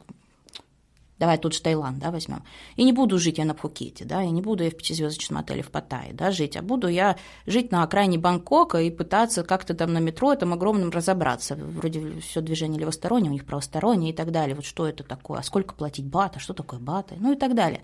[1.20, 2.44] давай тут же Таиланд, да, возьмем.
[2.76, 5.62] И не буду жить я на Пхукете, да, и не буду я в пятизвездочном отеле
[5.62, 9.94] в Паттайе, да, жить, а буду я жить на окраине Бангкока и пытаться как-то там
[9.94, 11.56] на метро этом огромном разобраться.
[11.56, 14.56] Вроде все движение левостороннее, у них правостороннее и так далее.
[14.56, 17.82] Вот что это такое, а сколько платить бата, что такое баты, ну и так далее.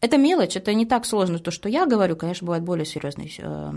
[0.00, 3.72] Это мелочь, это не так сложно, то, что я говорю, конечно, бывает более серьезная э,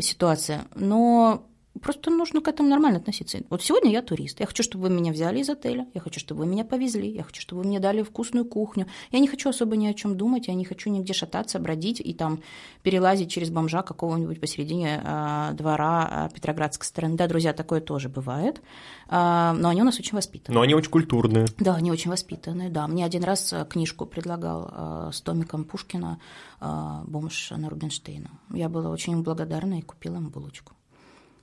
[0.00, 1.49] ситуация, но
[1.80, 3.38] Просто нужно к этому нормально относиться.
[3.48, 4.40] Вот сегодня я турист.
[4.40, 5.86] Я хочу, чтобы вы меня взяли из отеля.
[5.94, 7.08] Я хочу, чтобы вы меня повезли.
[7.08, 8.86] Я хочу, чтобы вы мне дали вкусную кухню.
[9.12, 10.48] Я не хочу особо ни о чем думать.
[10.48, 12.42] Я не хочу нигде шататься, бродить и там
[12.82, 17.16] перелазить через бомжа какого-нибудь посередине э, двора э, Петроградской стороны.
[17.16, 18.60] Да, друзья, такое тоже бывает.
[19.08, 20.56] Э, но они у нас очень воспитанные.
[20.56, 21.46] Но они очень культурные.
[21.58, 22.88] Да, они очень воспитанные, да.
[22.88, 26.18] Мне один раз книжку предлагал э, с томиком Пушкина
[26.60, 28.30] э, «Бомж на Рубинштейна».
[28.52, 30.72] Я была очень благодарна и купила ему булочку.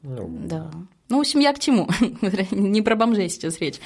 [0.04, 0.72] Ну, да.
[1.10, 1.88] Ну, в общем, я к чему?
[2.52, 3.80] Не про бомжей сейчас речь,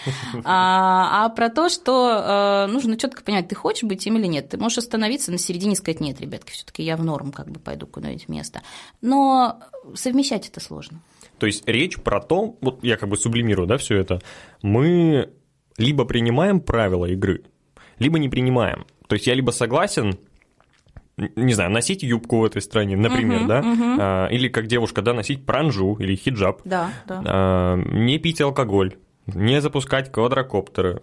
[0.43, 4.49] а, а про то, что э, нужно четко понять, ты хочешь быть им или нет.
[4.49, 7.59] Ты можешь остановиться на середине и сказать, нет, ребятки, все-таки я в норм, как бы
[7.59, 8.61] пойду куда-нибудь в место.
[9.01, 9.59] Но
[9.93, 10.99] совмещать это сложно.
[11.37, 14.21] То есть речь про то, вот я как бы сублимирую, да, все это,
[14.61, 15.31] мы
[15.77, 17.43] либо принимаем правила игры,
[17.99, 18.85] либо не принимаем.
[19.07, 20.17] То есть я либо согласен
[21.35, 23.97] не знаю, носить юбку в этой стране, например, uh-huh, да, uh-huh.
[23.99, 27.21] А, или как девушка, да, носить пранжу или хиджаб, да, да.
[27.25, 28.95] А, не пить алкоголь,
[29.27, 31.01] не запускать квадрокоптеры,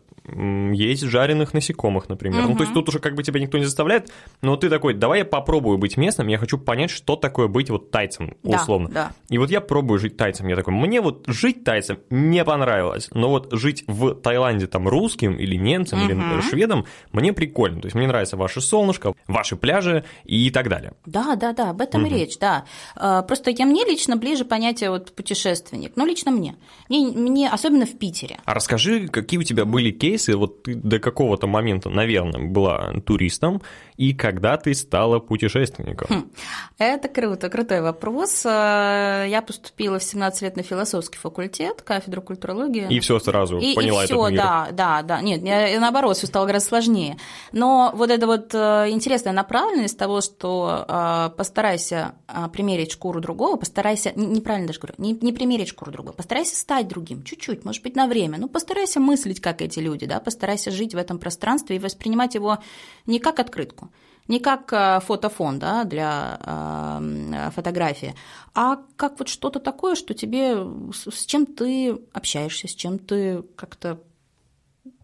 [0.73, 2.41] есть жареных насекомых, например.
[2.41, 2.51] Угу.
[2.51, 4.11] Ну, то есть тут уже как бы тебя никто не заставляет,
[4.43, 7.91] но ты такой, давай я попробую быть местным, я хочу понять, что такое быть вот
[7.91, 8.89] тайцем, условно.
[8.89, 9.13] Да, да.
[9.29, 13.31] И вот я пробую жить тайцем, я такой, мне вот жить тайцем не понравилось, но
[13.31, 16.13] вот жить в Таиланде там русским или немцем, угу.
[16.13, 17.81] или шведом, мне прикольно.
[17.81, 20.93] То есть мне нравится ваше солнышко, ваши пляжи и так далее.
[21.07, 22.15] Да, да, да, об этом угу.
[22.15, 22.65] речь, да.
[22.97, 26.57] А, просто я мне лично ближе понятие вот путешественник, ну, лично мне.
[26.89, 28.39] Мне, мне особенно в Питере.
[28.45, 33.63] А расскажи, какие у тебя были кейсы, вот ты до какого-то момента, наверное, была туристом,
[33.99, 36.07] и когда ты стала путешественником?
[36.09, 36.31] Хм,
[36.79, 38.47] это круто, крутой вопрос.
[38.47, 42.87] Э, я поступила в 17 лет на философский факультет, кафедру культурологии.
[42.91, 44.41] И все сразу и, поняла и все, этот мир.
[44.41, 45.21] да, да, да.
[45.21, 47.17] Нет, я, наоборот, все стало гораздо сложнее.
[47.51, 52.15] Но вот эта вот э, интересная направленность того, что э, постарайся
[52.53, 57.25] примерить шкуру другого, постарайся, неправильно даже говорю, не, не примерить шкуру другого, постарайся стать другим,
[57.25, 58.39] чуть-чуть, может быть, на время.
[58.39, 62.59] Ну, постарайся мыслить, как эти люди, да, постарайся жить в этом пространстве и воспринимать его
[63.07, 63.88] не как открытку,
[64.29, 68.15] не как э, фотофон да, для э, фотографии,
[68.55, 70.57] а как вот что-то такое, что тебе,
[70.93, 74.01] с чем ты общаешься, с чем ты как-то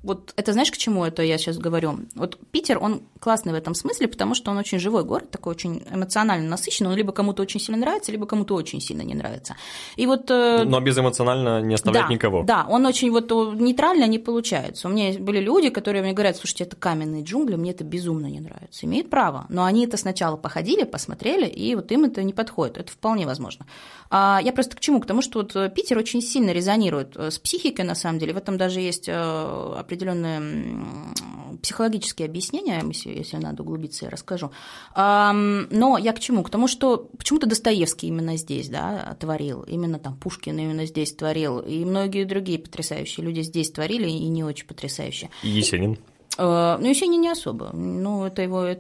[0.05, 2.01] вот это знаешь, к чему это я сейчас говорю?
[2.15, 5.83] Вот Питер, он классный в этом смысле, потому что он очень живой город, такой очень
[5.91, 6.91] эмоционально насыщенный.
[6.91, 9.57] Он либо кому-то очень сильно нравится, либо кому-то очень сильно не нравится.
[9.97, 10.31] И вот...
[10.31, 12.43] Э, Но безэмоционально не оставляет да, никого.
[12.43, 14.89] Да, он очень вот нейтрально не получается.
[14.89, 18.41] У меня были люди, которые мне говорят, слушайте, это каменные джунгли, мне это безумно не
[18.41, 18.85] нравится.
[18.85, 19.47] Имеют право.
[19.49, 22.77] Но они это сначала походили, посмотрели, и вот им это не подходит.
[22.77, 23.67] Это вполне возможно.
[24.11, 25.01] А я просто к чему?
[25.01, 28.35] К тому, что вот Питер очень сильно резонирует э, с психикой, на самом деле.
[28.35, 31.15] В этом даже есть э, определенные
[31.63, 34.51] психологические объяснения, если, если надо углубиться, я расскажу.
[34.95, 36.43] Но я к чему?
[36.43, 41.61] К тому, что почему-то Достоевский именно здесь да, творил, именно там Пушкин именно здесь творил,
[41.61, 45.31] и многие другие потрясающие люди здесь творили, и не очень потрясающие.
[45.43, 45.99] Есенин?
[46.37, 47.71] Э, ну, Есенин не особо.
[47.73, 48.77] Ну, это его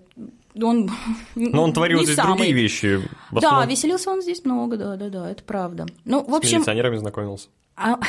[0.60, 0.88] он
[1.34, 2.36] Но он творил здесь самый.
[2.36, 3.00] другие вещи.
[3.32, 5.86] Да, веселился он здесь много, да, да, да, это правда.
[6.04, 6.50] Ну, в общем...
[6.50, 7.48] С милиционерами знакомился.
[7.76, 7.98] А...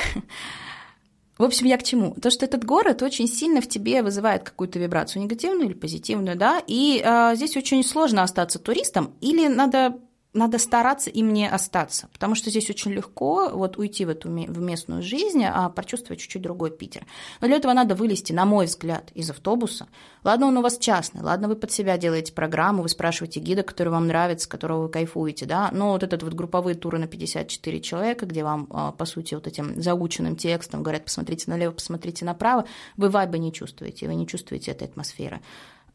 [1.37, 2.15] В общем, я к чему?
[2.21, 6.61] То, что этот город очень сильно в тебе вызывает какую-то вибрацию, негативную или позитивную, да,
[6.65, 9.99] и э, здесь очень сложно остаться туристом, или надо
[10.35, 14.59] надо стараться им не остаться, потому что здесь очень легко вот уйти в эту в
[14.59, 17.05] местную жизнь, а прочувствовать чуть-чуть другой Питер.
[17.41, 19.87] Но для этого надо вылезти, на мой взгляд, из автобуса.
[20.23, 23.89] Ладно, он у вас частный, ладно, вы под себя делаете программу, вы спрашиваете гида, который
[23.89, 28.25] вам нравится, которого вы кайфуете, да, но вот этот вот групповые туры на 54 человека,
[28.25, 32.65] где вам, а, по сути, вот этим заученным текстом говорят, посмотрите налево, посмотрите направо,
[32.97, 35.41] вы вайба не чувствуете, вы не чувствуете этой атмосферы.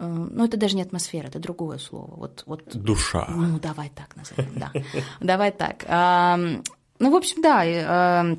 [0.01, 2.15] Э, ну, это даже не атмосфера, это другое слово.
[2.17, 3.29] Вот, вот, Душа.
[3.31, 4.73] Ну, давай так назовем, да.
[5.21, 5.85] Давай так.
[6.99, 8.37] Ну, в общем, да.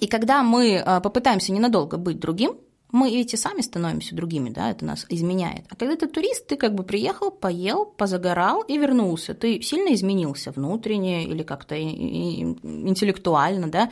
[0.00, 2.56] И когда мы э, попытаемся ненадолго быть другим,
[2.90, 5.66] мы ведь и сами становимся другими, да, это нас изменяет.
[5.68, 9.34] А когда ты турист, ты как бы приехал, поел, позагорал и вернулся.
[9.34, 13.90] Ты сильно изменился внутренне или как-то интеллектуально, да.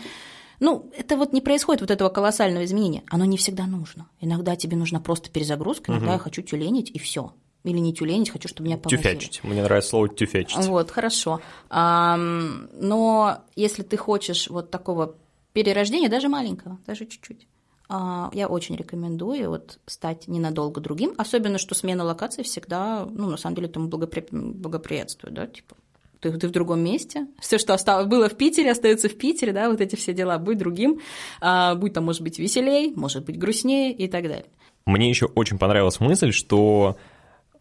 [0.61, 3.03] Ну, это вот не происходит вот этого колоссального изменения.
[3.09, 4.09] Оно не всегда нужно.
[4.21, 6.15] Иногда тебе нужна просто перезагрузка, иногда угу.
[6.15, 7.33] я хочу тюленить, и все.
[7.65, 9.03] Или не тюленить, хочу, чтобы меня поносили.
[9.03, 9.45] Тюфячить.
[9.45, 10.67] Мне нравится слово тюфячить.
[10.67, 11.41] Вот, хорошо.
[11.71, 15.17] Но если ты хочешь вот такого
[15.53, 17.47] перерождения, даже маленького, даже чуть-чуть,
[17.91, 23.39] а, я очень рекомендую вот стать ненадолго другим, особенно что смена локации всегда, ну, на
[23.39, 24.27] самом деле, этому благопри...
[24.31, 25.75] благоприятствует, да, типа
[26.21, 27.27] ты, ты в другом месте.
[27.41, 30.39] Все, что осталось, было в Питере, остается в Питере, да, вот эти все дела.
[30.39, 31.01] Будь другим,
[31.41, 34.47] а, будь там, может быть, веселей, может быть, грустнее и так далее.
[34.87, 36.97] Мне еще очень понравилась мысль, что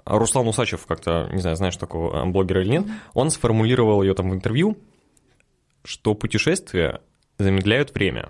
[0.06, 4.34] Руслан Усачев, как-то, не знаю, знаешь такого блогера или нет, он сформулировал ее там в
[4.34, 4.78] интервью,
[5.84, 7.02] что путешествия
[7.38, 8.30] замедляют время.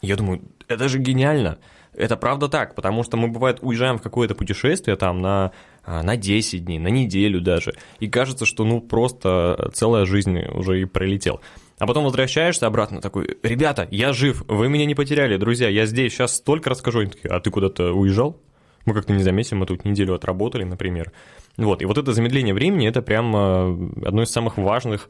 [0.00, 1.58] Я думаю, это же гениально.
[1.92, 5.52] Это правда так, потому что мы, бывает, уезжаем в какое-то путешествие там на,
[5.86, 10.84] на 10 дней, на неделю даже, и кажется, что ну просто целая жизнь уже и
[10.84, 11.40] пролетел.
[11.78, 16.12] А потом возвращаешься обратно такой, ребята, я жив, вы меня не потеряли, друзья, я здесь,
[16.12, 17.00] сейчас столько расскажу.
[17.00, 18.38] Они такие, а ты куда-то уезжал?
[18.84, 21.12] Мы как-то не заметили, мы тут неделю отработали, например.
[21.56, 25.08] Вот, и вот это замедление времени, это прям а, одно из самых важных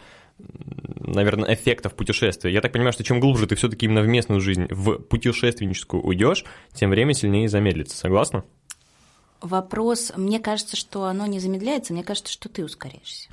[1.00, 2.52] наверное, эффектов путешествия.
[2.52, 6.44] Я так понимаю, что чем глубже ты все-таки именно в местную жизнь, в путешественническую уйдешь,
[6.72, 7.96] тем время сильнее замедлится.
[7.96, 8.44] Согласна?
[9.40, 13.31] Вопрос, мне кажется, что оно не замедляется, мне кажется, что ты ускоряешься.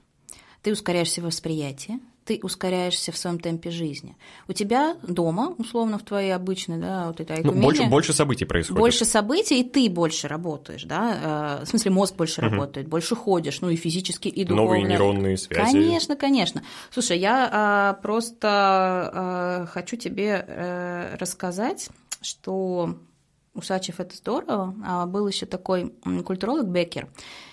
[0.62, 4.18] Ты ускоряешься в восприятии, ты ускоряешься в своем темпе жизни.
[4.50, 8.80] У тебя дома, условно, в твоей обычной, да, вот этой ну, больше, больше событий происходит.
[8.80, 12.52] Больше событий, и ты больше работаешь, да, э, в смысле мозг больше угу.
[12.52, 14.64] работает, больше ходишь, ну и физически, и духовно.
[14.64, 15.72] Новые нейронные связи.
[15.72, 16.64] Конечно, конечно.
[16.92, 21.90] Слушай, я а, просто а, хочу тебе а, рассказать,
[22.22, 22.98] что
[23.58, 24.76] Усачев– это здорово.
[24.86, 25.94] А был еще такой
[26.26, 27.10] культуролог Беккер.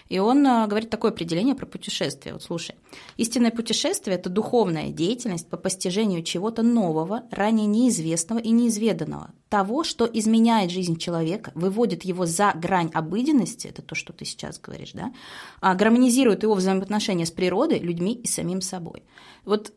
[0.08, 2.34] И он а, говорит такое определение про путешествие.
[2.34, 2.74] Вот слушай.
[3.16, 9.32] Истинное путешествие– это духовная деятельность по постижению чего-то нового, ранее неизвестного и неизведанного.
[9.48, 14.60] Того, что изменяет жизнь человека, выводит его за грань обыденности, это то, что ты сейчас
[14.60, 15.12] говоришь, да,
[15.60, 19.04] а гармонизирует его взаимоотношения с природой, людьми и самим собой.
[19.44, 19.72] Вот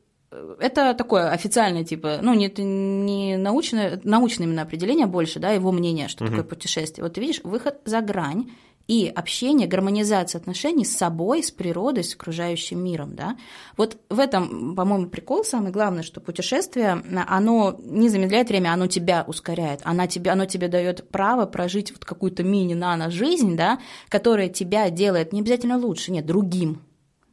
[0.60, 6.08] это такое официальное, типа, ну, не, не научное, научное именно определение больше, да, его мнение,
[6.08, 6.32] что угу.
[6.32, 7.04] такое путешествие.
[7.04, 8.50] Вот ты видишь, выход за грань
[8.88, 13.38] и общение, гармонизация отношений с собой, с природой, с окружающим миром, да.
[13.76, 19.26] Вот в этом, по-моему, прикол самый главный, что путешествие, оно не замедляет время, оно тебя
[19.28, 24.90] ускоряет, оно тебе, оно тебе дает право прожить вот какую-то мини-нано жизнь, да, которая тебя
[24.90, 26.82] делает не обязательно лучше, нет, другим,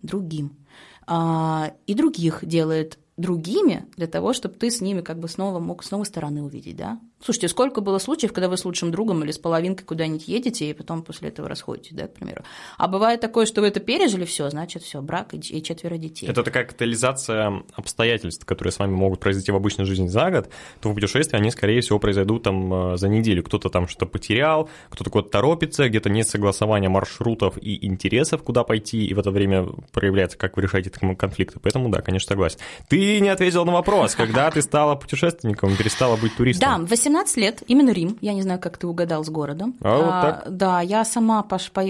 [0.02, 0.63] другим а,
[1.06, 5.90] и других делает другими для того, чтобы ты с ними как бы снова мог с
[5.90, 7.00] новой стороны увидеть, да?
[7.24, 10.74] Слушайте, сколько было случаев, когда вы с лучшим другом или с половинкой куда-нибудь едете и
[10.74, 12.44] потом после этого расходитесь, да, к примеру.
[12.76, 16.26] А бывает такое, что вы это пережили, все, значит, все, брак и четверо детей.
[16.26, 20.50] Это такая катализация обстоятельств, которые с вами могут произойти в обычной жизни за год,
[20.82, 23.42] то в путешествии они, скорее всего, произойдут там э, за неделю.
[23.42, 29.06] Кто-то там что-то потерял, кто-то куда-то торопится, где-то нет согласования маршрутов и интересов, куда пойти,
[29.06, 31.58] и в это время проявляется, как вы решаете конфликты.
[31.58, 32.58] Поэтому, да, конечно, согласен.
[32.90, 36.82] Ты не ответил на вопрос, когда ты стала путешественником, перестала быть туристом.
[36.82, 38.18] Да, 18 лет, именно Рим.
[38.20, 39.76] Я не знаю, как ты угадал с городом.
[39.80, 40.46] А, вот так?
[40.46, 41.70] А, да, я сама пош...
[41.70, 41.82] по...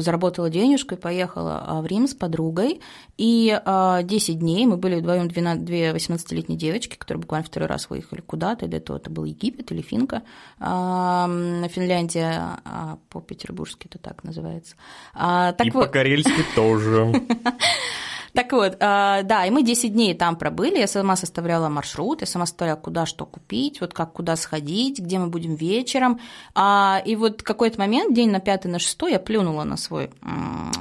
[0.00, 2.80] заработала денежку и поехала а, в Рим с подругой.
[3.16, 8.20] И а, 10 дней мы были вдвоем две 18-летние девочки, которые буквально второй раз выехали
[8.20, 8.66] куда-то.
[8.66, 10.22] До этого это был Египет или Финка.
[10.58, 11.28] А,
[11.68, 14.76] Финляндия а, по-петербургски это так называется.
[15.14, 15.86] А, так и вот...
[15.86, 17.12] по-карельски тоже.
[18.32, 22.26] Так вот, а, да, и мы 10 дней там пробыли, я сама составляла маршрут, я
[22.26, 26.20] сама составляла, куда что купить, вот как куда сходить, где мы будем вечером.
[26.54, 30.10] А, и вот какой-то момент, день на пятый, на шестой, я плюнула на свой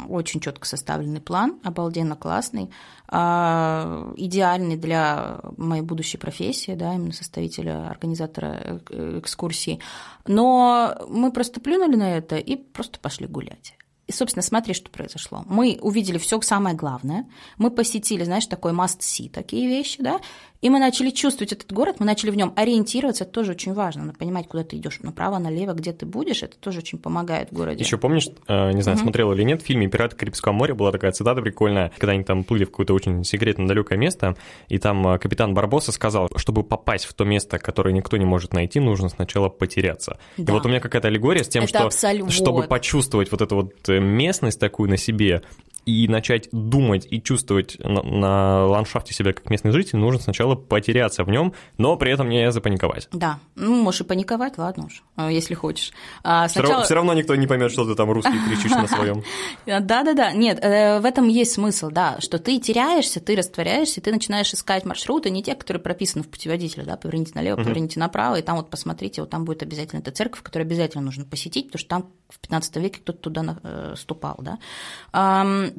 [0.08, 2.70] очень четко составленный план, обалденно классный,
[3.08, 9.80] а, идеальный для моей будущей профессии, да, именно составителя, организатора э, экскурсии.
[10.26, 13.76] Но мы просто плюнули на это и просто пошли гулять.
[14.08, 15.44] И, собственно, смотри, что произошло.
[15.46, 17.30] Мы увидели все самое главное.
[17.58, 20.22] Мы посетили, знаешь, такой must-see, такие вещи, да,
[20.62, 24.14] и мы начали чувствовать этот город, мы начали в нем ориентироваться, это тоже очень важно,
[24.14, 27.84] понимать, куда ты идешь, направо, налево, где ты будешь, это тоже очень помогает в городе.
[27.84, 29.04] Еще помнишь, э, не знаю, угу.
[29.04, 32.44] смотрел или нет, в фильме «Пираты Карибского моря» была такая цитата прикольная, когда они там
[32.44, 34.36] плыли в какое-то очень секретное далекое место,
[34.68, 38.54] и там э, капитан Барбоса сказал, чтобы попасть в то место, которое никто не может
[38.54, 40.20] найти, нужно сначала потеряться.
[40.38, 40.52] Да.
[40.52, 42.32] И вот у меня какая-то аллегория с тем, это что абсолютно.
[42.32, 45.44] чтобы почувствовать вот эту вот э, местность такую на себе,
[45.88, 51.24] и начать думать и чувствовать на, на ландшафте себя как местный житель, нужно сначала потеряться
[51.24, 53.08] в нем, но при этом не запаниковать.
[53.14, 55.94] Да, ну, можешь и паниковать, ладно уж, а, если хочешь.
[56.24, 56.84] А сначала...
[56.84, 59.24] все, равно, никто не поймет, что ты там русский кричишь на своем.
[59.66, 64.54] Да-да-да, нет, э, в этом есть смысл, да, что ты теряешься, ты растворяешься, ты начинаешь
[64.54, 68.58] искать маршруты, не те, которые прописаны в путеводителе, да, поверните налево, поверните направо, и там
[68.58, 72.10] вот посмотрите, вот там будет обязательно эта церковь, которую обязательно нужно посетить, потому что там
[72.28, 74.58] в 15 веке кто-то туда э, ступал, да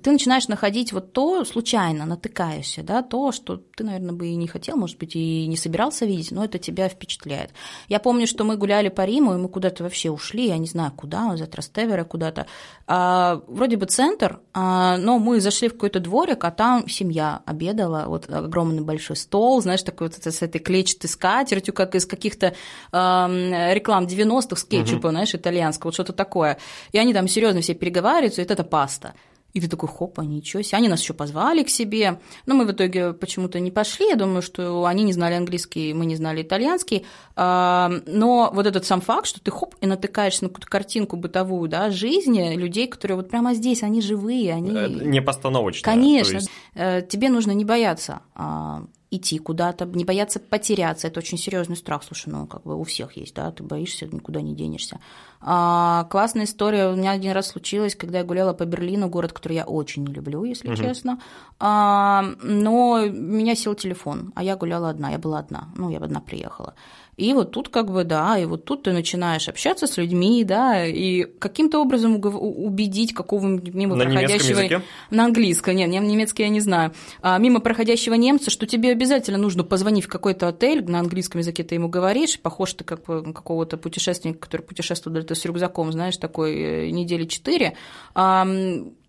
[0.02, 4.46] ты начинаешь находить вот то, случайно натыкаешься, да, то, что ты, наверное, бы и не
[4.46, 7.50] хотел, может быть, и не собирался видеть, но это тебя впечатляет.
[7.88, 10.92] Я помню, что мы гуляли по Риму, и мы куда-то вообще ушли, я не знаю
[10.92, 12.46] куда, за Трастевера куда-то.
[12.86, 18.04] А, вроде бы центр, а, но мы зашли в какой-то дворик, а там семья обедала,
[18.06, 22.54] вот огромный большой стол, знаешь, такой вот с этой клетчатой скатертью, как из каких-то
[22.92, 23.28] а,
[23.72, 25.10] реклам 90-х с кетчупа, угу.
[25.10, 26.58] знаешь, итальянского, вот что-то такое.
[26.92, 29.14] И они там серьезно все переговариваются, и это паста.
[29.54, 30.78] И ты такой, хопа, ничего себе.
[30.78, 32.20] Они нас еще позвали к себе.
[32.44, 34.08] Но мы в итоге почему-то не пошли.
[34.08, 37.06] Я думаю, что они не знали английский, мы не знали итальянский.
[37.34, 41.68] А, но вот этот сам факт, что ты хоп и натыкаешься на какую-то картинку бытовую
[41.68, 44.70] да, жизни людей, которые вот прямо здесь, они живые, они...
[44.70, 45.82] Э, не постановочно.
[45.82, 46.34] Конечно.
[46.34, 46.50] Есть...
[46.74, 51.06] Э, тебе нужно не бояться а, идти куда-то, не бояться потеряться.
[51.06, 52.02] Это очень серьезный страх.
[52.04, 55.00] Слушай, ну как бы у всех есть, да, ты боишься, никуда не денешься.
[55.40, 59.54] А, классная история у меня один раз случилась, когда я гуляла по Берлину, город, который
[59.54, 60.76] я очень не люблю, если угу.
[60.76, 61.20] честно.
[61.58, 66.20] А, но меня сел телефон, а я гуляла одна, я была одна, ну я одна
[66.20, 66.74] приехала.
[67.18, 70.86] И вот тут как бы, да, и вот тут ты начинаешь общаться с людьми, да,
[70.86, 74.60] и каким-то образом убедить какого-нибудь мимо на проходящего...
[74.60, 74.82] Языке?
[75.10, 76.92] На английском, нет, немецкий я не знаю.
[77.20, 81.64] А, мимо проходящего немца, что тебе обязательно нужно позвонить в какой-то отель, на английском языке
[81.64, 86.90] ты ему говоришь, похож ты как какого-то путешественника, который путешествует с рюкзаком, знаешь, такой э,
[86.90, 87.74] недели четыре,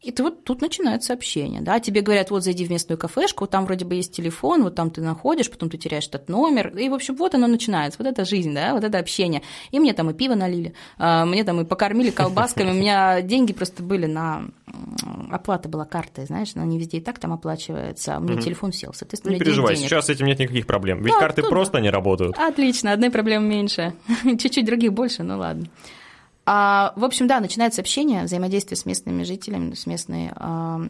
[0.01, 3.65] и ты вот тут начинается общение, да, тебе говорят, вот зайди в местную кафешку, там
[3.65, 6.93] вроде бы есть телефон, вот там ты находишь, потом ты теряешь этот номер, и, в
[6.93, 9.41] общем, вот оно начинается, вот эта жизнь, да, вот это общение.
[9.71, 13.51] И мне там и пиво налили, а, мне там и покормили колбасками, у меня деньги
[13.51, 14.45] просто были на...
[15.31, 18.93] Оплата была картой, знаешь, но не везде и так там оплачивается, а мне телефон сел,
[18.93, 22.37] соответственно, Не переживай, сейчас с этим нет никаких проблем, ведь карты просто не работают.
[22.37, 23.93] Отлично, одной проблемы меньше,
[24.23, 25.65] чуть-чуть других больше, ну ладно.
[26.51, 30.81] А, в общем, да, начинается общение, взаимодействие с местными жителями, с местной а,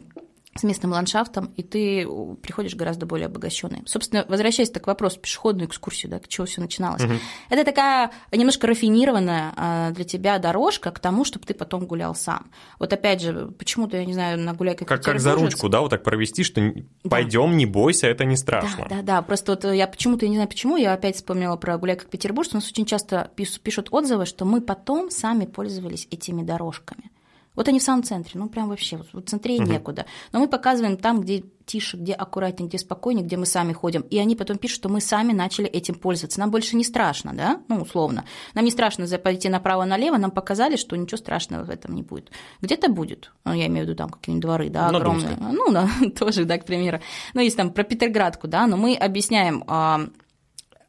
[0.56, 2.08] с местным ландшафтом, и ты
[2.41, 3.84] приходишь гораздо более обогащенный.
[3.86, 7.04] Собственно, возвращаясь к вопросу пешеходную экскурсию, да, к чего все начиналось.
[7.04, 7.14] Угу.
[7.50, 12.52] Это такая немножко рафинированная а, для тебя дорожка к тому, чтобы ты потом гулял сам.
[12.80, 15.82] Вот опять же, почему-то, я не знаю, на гуляй как Как, как за ручку, да,
[15.82, 17.10] вот так провести, что да.
[17.10, 18.86] пойдем, не бойся, это не страшно.
[18.89, 19.22] Да, да, да.
[19.22, 22.54] Просто вот я почему-то, я не знаю почему, я опять вспомнила про гуляй как петербуржец,
[22.54, 27.12] у нас очень часто пишут отзывы, что мы потом сами пользовались этими дорожками.
[27.60, 29.70] Вот они в самом центре, ну прям вообще, вот центре угу.
[29.70, 30.05] некуда.
[30.32, 33.99] Но мы показываем там, где тише, где аккуратнее, где спокойнее, где мы сами ходим.
[34.03, 36.39] И они потом пишут, что мы сами начали этим пользоваться.
[36.39, 38.24] Нам больше не страшно, да, ну, условно.
[38.53, 42.32] Нам не страшно пойти направо-налево, нам показали, что ничего страшного в этом не будет.
[42.62, 45.36] Где-то будет, ну, я имею в виду там какие-нибудь дворы, да, огромные.
[45.36, 47.01] Ну, да, тоже, да, к примеру.
[47.34, 50.07] Ну, есть там про Петроградку, да, но мы объясняем а,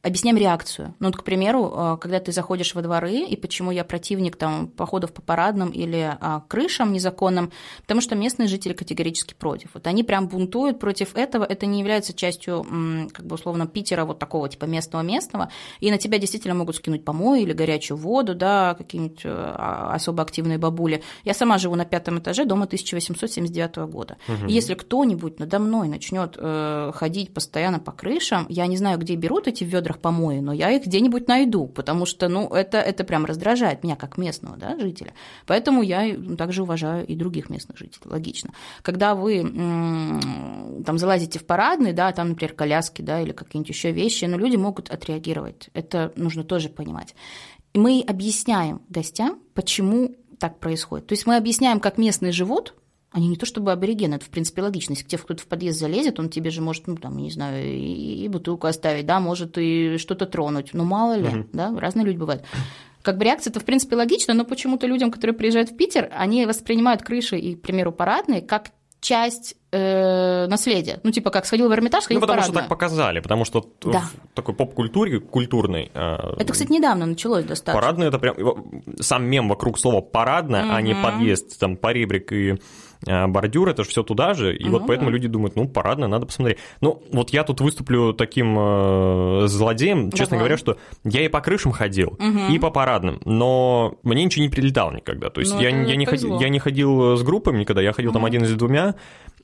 [0.02, 0.94] объясняем реакцию.
[0.98, 4.68] Ну, вот, к примеру, э, когда ты заходишь во дворы, и почему я противник там,
[4.68, 9.70] походов по парадным или а, крышам незаконным, потому что местные жители категорически против.
[9.74, 12.66] Вот они прям бунтуют против этого, это не является частью,
[13.12, 17.42] как бы условно, Питера, вот такого типа местного-местного, и на тебя действительно могут скинуть помой
[17.42, 21.02] или горячую воду, да, какие-нибудь э, а, особо активные бабули.
[21.24, 24.16] Я сама живу на пятом этаже дома 1879 года.
[24.28, 24.46] Угу.
[24.48, 29.14] И если кто-нибудь надо мной начнет э, ходить постоянно по крышам, я не знаю, где
[29.14, 33.04] берут эти ведра ведрах помои, но я их где-нибудь найду, потому что, ну, это, это
[33.04, 35.12] прям раздражает меня как местного да, жителя.
[35.46, 38.50] Поэтому я также уважаю и других местных жителей, логично.
[38.82, 44.24] Когда вы там залазите в парадный, да, там, например, коляски, да, или какие-нибудь еще вещи,
[44.26, 45.70] но люди могут отреагировать.
[45.74, 47.14] Это нужно тоже понимать.
[47.72, 51.06] И мы объясняем гостям, почему так происходит.
[51.06, 52.74] То есть мы объясняем, как местные живут,
[53.12, 54.92] они не то чтобы аборигены, это, в принципе, логично.
[54.92, 57.64] Если к тебе кто-то в подъезд залезет, он тебе же может, ну, там, не знаю,
[57.64, 60.70] и, и бутылку оставить, да, может и что-то тронуть.
[60.72, 61.48] Ну, мало ли, угу.
[61.52, 62.44] да, разные люди бывают.
[63.02, 66.46] Как бы реакция это, в принципе, логично, но почему-то людям, которые приезжают в Питер, они
[66.46, 71.00] воспринимают крыши и, к примеру, парадные как часть э, наследия.
[71.02, 73.66] Ну, типа, как сходил в Эрмитаж, сходил Ну, потому в что так показали, потому что
[73.82, 74.00] да.
[74.00, 75.90] в такой поп-культуре, культурной...
[75.94, 77.80] Э, это, кстати, недавно началось достаточно.
[77.80, 78.36] Парадный– это прям...
[79.00, 80.72] Сам мем вокруг слова «парадная», угу.
[80.74, 82.60] а не подъезд, там, поребрик и
[83.06, 85.14] э, бордюр, это же все туда же, и ну, вот поэтому да.
[85.14, 86.58] люди думают, ну, парадно, надо посмотреть.
[86.80, 90.18] Ну, вот я тут выступлю таким э, злодеем, Давай.
[90.18, 92.52] честно говоря, что я и по крышам ходил, угу.
[92.52, 95.30] и по парадным, но мне ничего не прилетало никогда.
[95.30, 98.10] То есть ну, я, я, не ходил, я не ходил с группами никогда, я ходил
[98.10, 98.18] угу.
[98.18, 98.94] там один или двумя,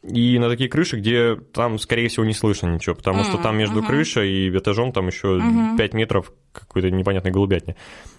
[0.02, 3.24] и на такие крыши, где там, скорее всего, не слышно ничего, потому mm-hmm.
[3.24, 3.86] что там между uh-huh.
[3.86, 5.76] крышей и этажом там еще uh-huh.
[5.76, 7.76] 5 метров какой-то непонятной голубятни.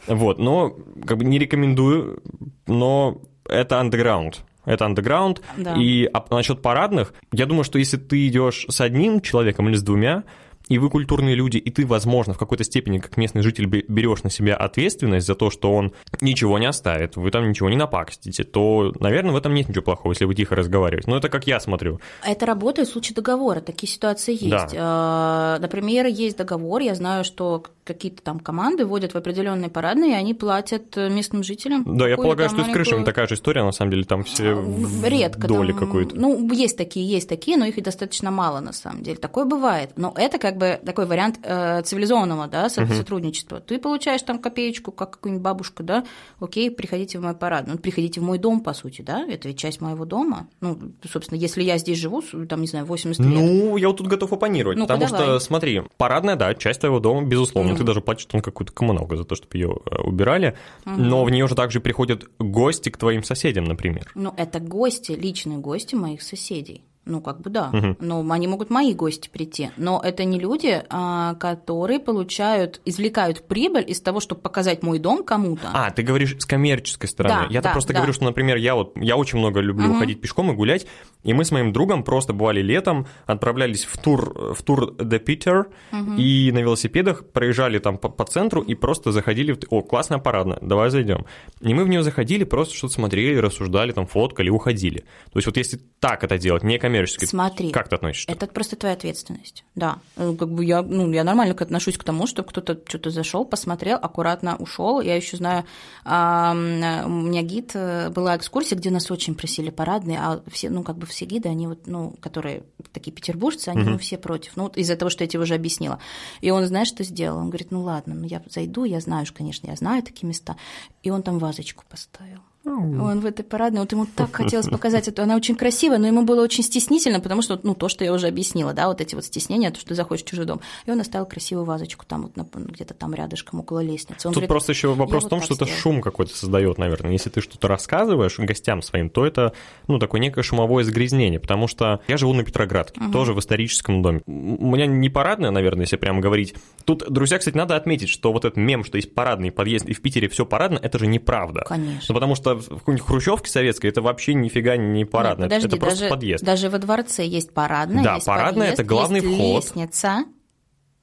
[0.07, 0.75] Вот, но
[1.05, 2.21] как бы не рекомендую,
[2.65, 4.43] но это андеграунд.
[4.67, 5.41] Это андеграунд.
[5.55, 5.75] Да.
[5.75, 9.81] И а насчет парадных, я думаю, что если ты идешь с одним человеком или с
[9.81, 10.25] двумя,
[10.69, 14.29] и вы культурные люди, и ты, возможно, в какой-то степени, как местный житель, берешь на
[14.29, 18.93] себя ответственность за то, что он ничего не оставит, вы там ничего не напакостите, то,
[18.99, 21.09] наверное, в этом нет ничего плохого, если вы тихо разговариваете.
[21.09, 21.99] Но это как я смотрю.
[22.25, 24.49] Это работает в случае договора, такие ситуации есть.
[24.49, 24.67] Да.
[24.75, 30.15] А, например, есть договор, я знаю, что какие-то там команды вводят в определенные парадные, и
[30.15, 31.97] они платят местным жителям.
[31.97, 32.85] Да, я полагаю, что маленькую...
[32.85, 36.15] с крышами такая же история, на самом деле, там все а, Редко, доли какой-то.
[36.15, 39.17] Ну, есть такие, есть такие, но их и достаточно мало, на самом деле.
[39.17, 39.91] Такое бывает.
[39.95, 43.57] Но это как бы такой вариант э, цивилизованного да, сотрудничества.
[43.57, 43.65] Угу.
[43.65, 46.05] Ты получаешь там копеечку, как какая-нибудь бабушка, да,
[46.39, 47.67] окей, приходите в мой парад.
[47.67, 50.47] Ну, приходите в мой дом, по сути, да, это ведь часть моего дома.
[50.61, 50.77] Ну,
[51.09, 53.33] собственно, если я здесь живу, там, не знаю, 80 лет.
[53.33, 57.23] Ну, я вот тут готов оппонировать, ну потому что, смотри, парадная, да, часть твоего дома,
[57.23, 57.77] безусловно, ну.
[57.77, 60.95] ты даже платишь там какую-то коммуналку за то, чтобы ее э, убирали, угу.
[60.95, 64.11] но в нее же также приходят гости к твоим соседям, например.
[64.15, 66.86] Ну, это гости, личные гости моих соседей.
[67.07, 67.69] Ну, как бы да.
[67.73, 67.97] Угу.
[67.99, 69.71] Но они могут мои гости прийти.
[69.77, 75.23] Но это не люди, а, которые получают, извлекают прибыль из того, чтобы показать мой дом
[75.23, 75.69] кому-то.
[75.73, 77.47] А, ты говоришь с коммерческой стороны.
[77.47, 77.99] Да, Я-то да, просто да.
[77.99, 79.99] говорю, что, например, я вот я очень много люблю угу.
[79.99, 80.85] ходить пешком и гулять.
[81.23, 85.65] И мы с моим другом просто бывали летом, отправлялись в тур, в тур The Peter
[85.91, 86.13] угу.
[86.17, 89.59] и на велосипедах проезжали там по, по центру и просто заходили в...
[89.69, 91.25] О, классная парадная, давай зайдем.
[91.61, 94.99] И мы в нее заходили, просто что-то смотрели, рассуждали, там фоткали, уходили.
[95.31, 97.27] То есть вот если так это делать, не коммерчески, некоммерческий.
[97.27, 97.71] Смотри.
[97.71, 98.31] Как ты относишься?
[98.31, 99.63] Это просто твоя ответственность.
[99.75, 99.99] Да.
[100.15, 103.97] Э, как бы я, ну, я нормально отношусь к тому, что кто-то что-то зашел, посмотрел,
[104.01, 105.01] аккуратно ушел.
[105.01, 105.65] Я еще знаю,
[106.05, 110.97] у меня гид э, была экскурсия, где нас очень просили парадные, а все, ну, как
[110.97, 113.91] бы все гиды, они вот, ну, которые такие петербуржцы, они, угу.
[113.91, 114.55] ну, все против.
[114.55, 115.99] Ну, из-за того, что я тебе уже объяснила.
[116.41, 117.39] И он, знаешь, что сделал?
[117.39, 120.55] Он говорит, ну, ладно, ну, я зайду, я знаю, конечно, я знаю такие места.
[121.03, 122.39] И он там вазочку поставил.
[122.75, 126.23] Он в этой парадной, вот ему так хотелось показать эту, она очень красивая, но ему
[126.23, 129.25] было очень стеснительно, потому что, ну, то, что я уже объяснила, да, вот эти вот
[129.25, 130.61] стеснения, то, что ты заходишь в чужой дом.
[130.85, 134.27] И он оставил красивую вазочку там вот где-то там рядышком около лестницы.
[134.27, 137.11] Он Тут говорит, просто еще вопрос в том, вот что это шум какой-то создает, наверное.
[137.11, 139.53] Если ты что-то рассказываешь гостям своим, то это,
[139.87, 143.11] ну, такое некое шумовое загрязнение, потому что я живу на Петроградке, угу.
[143.11, 144.21] тоже в историческом доме.
[144.25, 146.55] У меня не парадная, наверное, если прямо говорить.
[146.85, 150.01] Тут, друзья, кстати, надо отметить, что вот этот мем, что есть парадный подъезд, и в
[150.01, 151.63] Питере все парадно, это же неправда.
[151.67, 152.05] Конечно.
[152.09, 155.77] Ну, потому что в какой-нибудь Хрущевке советской это вообще нифига не парадная, Нет, подожди, это
[155.77, 156.43] просто даже, подъезд.
[156.43, 159.63] Даже во дворце есть парадная, да, есть парадная это главный есть вход.
[159.63, 160.25] лестница,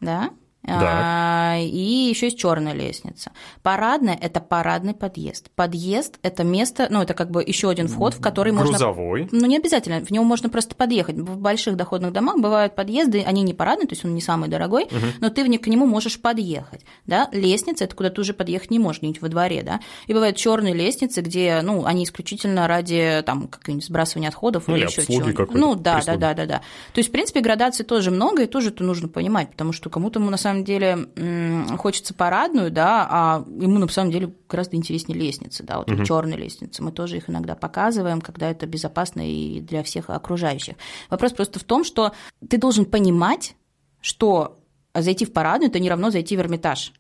[0.01, 0.31] да,
[0.67, 1.55] да.
[1.55, 3.33] А, и еще есть черная лестница.
[3.63, 5.51] Парадная это парадный подъезд.
[5.55, 9.23] Подъезд это место, ну это как бы еще один вход, в который Грузовой.
[9.23, 9.39] можно.
[9.39, 11.17] Ну не обязательно, в него можно просто подъехать.
[11.17, 14.85] В больших доходных домах бывают подъезды, они не парадные, то есть он не самый дорогой,
[14.85, 15.07] угу.
[15.21, 16.81] но ты в к нему можешь подъехать.
[17.07, 17.29] Да?
[17.33, 19.81] Лестница это куда ты уже подъехать не можешь, где-нибудь во дворе, да.
[20.07, 24.83] И бывают черные лестницы, где, ну, они исключительно ради там какого-нибудь сбрасывания отходов ну, или,
[24.83, 25.55] или еще чего-нибудь.
[25.55, 26.59] Ну да, да, да, да, да.
[26.93, 30.21] То есть в принципе градаций тоже много, и тоже это нужно понимать, потому что кому-то
[30.21, 35.63] на самом самом деле хочется парадную, да, а ему на самом деле гораздо интереснее лестницы,
[35.63, 36.05] да, вот угу.
[36.05, 36.83] черные лестницы.
[36.83, 40.75] Мы тоже их иногда показываем, когда это безопасно и для всех окружающих.
[41.11, 42.13] Вопрос просто в том, что
[42.49, 43.57] ты должен понимать,
[44.01, 44.59] что
[44.95, 46.93] зайти в парадную это не равно зайти в Эрмитаж.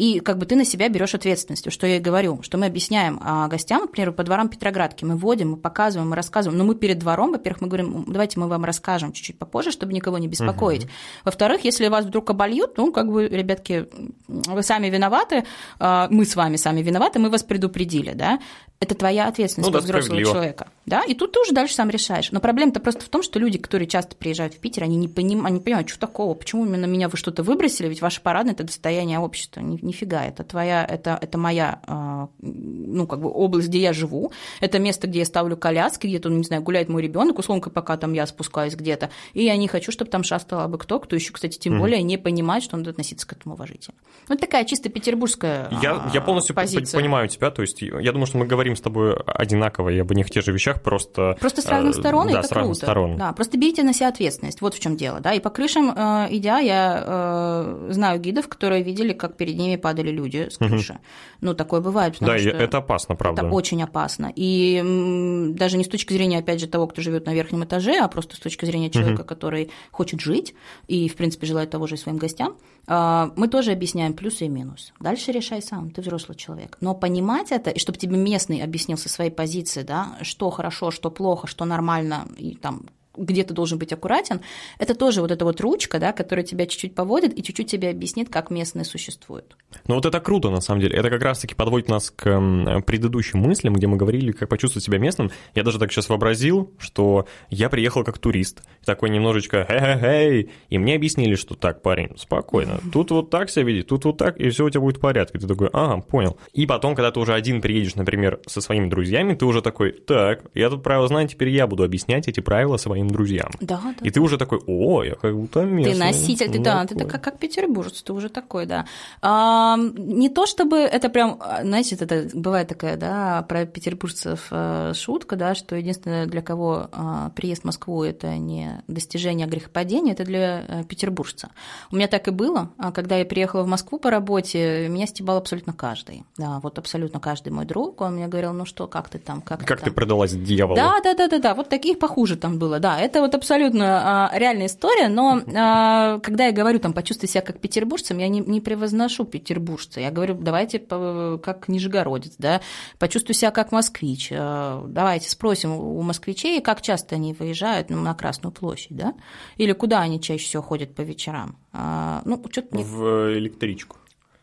[0.00, 3.20] И как бы ты на себя берешь ответственность, что я и говорю, что мы объясняем
[3.22, 6.98] а гостям, например, по дворам Петроградки, мы вводим, мы показываем, мы рассказываем, но мы перед
[6.98, 10.84] двором, во-первых, мы говорим, давайте мы вам расскажем чуть-чуть попозже, чтобы никого не беспокоить.
[10.84, 10.90] Угу.
[11.26, 13.88] Во-вторых, если вас вдруг обольют, ну, как бы, ребятки,
[14.26, 15.44] вы сами виноваты,
[15.78, 18.40] а, мы с вами сами виноваты, мы вас предупредили, да,
[18.80, 20.68] это твоя ответственность ну, как да, взрослого человека.
[20.86, 21.02] Да?
[21.02, 22.32] И тут ты уже дальше сам решаешь.
[22.32, 25.44] Но проблема-то просто в том, что люди, которые часто приезжают в Питер, они не, поним...
[25.44, 29.18] они понимают, что такого, почему именно меня вы что-то выбросили, ведь ваше парадное– это достояние
[29.18, 29.60] общества.
[29.60, 34.32] Ни, нифига, это твоя, это, это моя, а, ну, как бы область, где я живу,
[34.60, 37.98] это место, где я ставлю коляски, где-то, ну, не знаю, гуляет мой ребенок, условно, пока
[37.98, 41.34] там я спускаюсь где-то, и я не хочу, чтобы там шастала бы кто, кто еще,
[41.34, 41.78] кстати, тем mm-hmm.
[41.78, 43.94] более не понимает, что он надо относиться к этому уважительно.
[44.28, 46.98] Ну, это такая чисто петербургская Я, я полностью позиция.
[46.98, 50.28] понимаю тебя, то есть я думаю, что мы говорим с тобой одинаково и об одних
[50.28, 51.36] и тех же вещах, просто...
[51.40, 52.86] Просто с разных э, сторон, да, это с разных круто.
[52.86, 53.16] сторон.
[53.16, 56.28] Да, просто берите на себя ответственность, вот в чем дело, да, и по крышам э,
[56.30, 60.92] идя, я э, знаю гидов, которые видели, как перед ними падали люди с крыши.
[60.92, 61.00] Угу.
[61.42, 62.16] Ну, такое бывает.
[62.20, 63.42] Да, это опасно, правда.
[63.42, 64.32] Это очень опасно.
[64.34, 68.08] И даже не с точки зрения, опять же, того, кто живет на верхнем этаже, а
[68.08, 69.28] просто с точки зрения человека, угу.
[69.28, 70.54] который хочет жить
[70.88, 72.56] и, в принципе, желает того же и своим гостям,
[72.86, 74.92] а, мы тоже объясняем плюсы и минусы.
[75.00, 76.76] Дальше решай сам, ты взрослый человек.
[76.80, 81.10] Но понимать это, и чтобы тебе местный объяснил со своей позиции, да, что хорошо, что
[81.10, 82.86] плохо, что нормально, и там
[83.16, 84.40] где ты должен быть аккуратен,
[84.78, 88.28] это тоже вот эта вот ручка, да, которая тебя чуть-чуть поводит и чуть-чуть тебе объяснит,
[88.28, 89.56] как местные существуют.
[89.86, 90.96] Ну вот это круто, на самом деле.
[90.96, 95.30] Это как раз-таки подводит нас к предыдущим мыслям, где мы говорили, как почувствовать себя местным.
[95.54, 100.94] Я даже так сейчас вообразил, что я приехал как турист, такой немножечко хе-хе-хей, и мне
[100.94, 104.64] объяснили, что так, парень, спокойно, тут вот так себя веди, тут вот так, и все
[104.64, 105.38] у тебя будет в порядке.
[105.38, 106.38] Ты такой, ага, понял.
[106.52, 110.44] И потом, когда ты уже один приедешь, например, со своими друзьями, ты уже такой, так,
[110.54, 113.50] я тут правила знаю, теперь я буду объяснять эти правила своим друзьям.
[113.60, 113.94] Да, да.
[114.02, 115.94] И ты уже такой, о, я как будто местный.
[115.94, 118.86] Ты носитель, ты, да, ты как, как петербуржец, ты уже такой, да.
[119.22, 124.92] А, не то чтобы это прям, а, знаете, это бывает такая, да, про петербуржцев э,
[124.94, 130.24] шутка, да, что единственное, для кого а, приезд в Москву это не достижение грехопадения, это
[130.24, 131.50] для э, петербуржца.
[131.90, 135.72] У меня так и было, когда я приехала в Москву по работе, меня стебал абсолютно
[135.72, 136.24] каждый.
[136.36, 139.60] Да, вот абсолютно каждый мой друг, он мне говорил, ну что, как ты там, как,
[139.60, 139.94] как ты, ты там?
[139.94, 140.76] продалась дьяволу?
[140.76, 144.38] Да, да, да, да, да, вот таких похуже там было, да, это вот абсолютно а,
[144.38, 148.60] реальная история, но а, когда я говорю там почувствуй себя как петербуржцем, я не, не
[148.60, 152.60] превозношу петербуржца, я говорю, давайте как нижегородец, да,
[152.98, 158.14] почувствуй себя как москвич, а, давайте спросим у москвичей, как часто они выезжают ну, на
[158.14, 159.14] Красную площадь, да,
[159.56, 162.76] или куда они чаще всего ходят по вечерам, а, ну, что-то...
[162.76, 162.82] Не...
[162.82, 163.99] В электричку.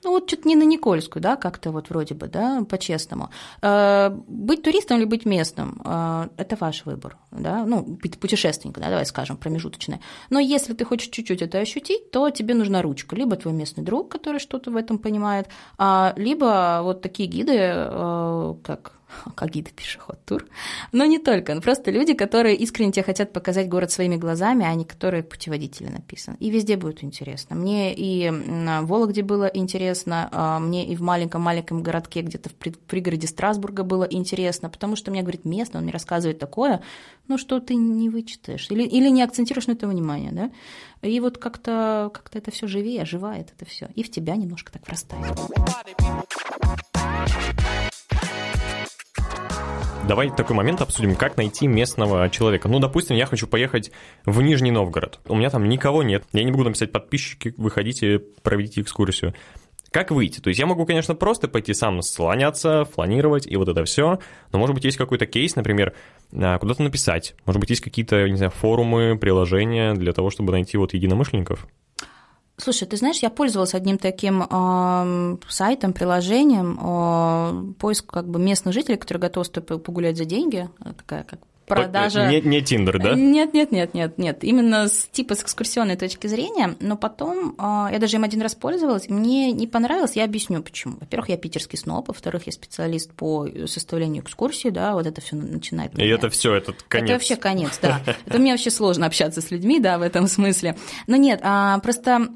[0.08, 3.30] Ну, вот что-то не на Никольскую, да, как-то вот вроде бы, да, по-честному.
[3.62, 7.84] Э, быть туристом или быть местным э,– это ваш выбор, да, ну,
[8.22, 10.00] путешественник, да, давай скажем, промежуточное.
[10.30, 13.18] Но если ты хочешь чуть-чуть это ощутить, то тебе нужна ручка.
[13.18, 18.56] Либо твой местный друг, который что-то в этом понимает, а, либо вот такие гиды, э,
[18.64, 18.97] как
[19.36, 20.46] как гиды пешеход тур,
[20.92, 24.74] но не только, ну, просто люди, которые искренне тебе хотят показать город своими глазами, а
[24.74, 26.38] не которые путеводители написаны.
[26.40, 27.56] И везде будет интересно.
[27.56, 33.28] Мне и в Вологде было интересно, а, мне и в маленьком-маленьком городке, где-то в пригороде
[33.28, 36.82] Страсбурга было интересно, потому что мне говорит местно, он мне рассказывает такое,
[37.28, 40.52] ну, что ты не вычитаешь или, или не акцентируешь на это внимание, да?
[41.02, 44.86] И вот как-то как это все живее, оживает это все, и в тебя немножко так
[44.88, 45.38] врастает.
[50.08, 52.70] Давай такой момент обсудим, как найти местного человека.
[52.70, 53.92] Ну, допустим, я хочу поехать
[54.26, 55.20] в Нижний Новгород.
[55.28, 56.24] У меня там никого нет.
[56.32, 59.34] Я не могу написать подписчики, выходите, проведите экскурсию.
[59.92, 60.40] Как выйти?
[60.40, 64.20] То есть я могу, конечно, просто пойти сам слоняться, фланировать и вот это все,
[64.54, 65.94] но, может быть, есть какой-то кейс, например,
[66.34, 67.36] а, куда-то написать.
[67.46, 71.68] Может быть, есть какие-то, не знаю, форумы, приложения для того, чтобы найти вот единомышленников?
[72.60, 78.74] Слушай, ты знаешь, я пользовалась одним таким э, сайтом, приложением, э, поиск как бы местных
[78.74, 82.28] жителей, которые готовы с тобой погулять за деньги, такая как продажа...
[82.28, 83.14] Не, не Тиндер, да?
[83.14, 84.44] Нет, нет, нет, нет, нет.
[84.44, 86.76] Именно с, типа с экскурсионной точки зрения.
[86.80, 90.96] Но потом э, я даже им один раз пользовалась, мне не понравилось, я объясню почему.
[91.00, 95.98] Во-первых, я питерский сноб, во-вторых, я специалист по составлению экскурсии, да, вот это все начинает.
[96.00, 97.06] И это все, это конец.
[97.06, 98.02] Это вообще конец, да.
[98.26, 100.76] Это мне вообще сложно общаться с людьми, да, в этом смысле.
[101.06, 102.30] Но нет, а просто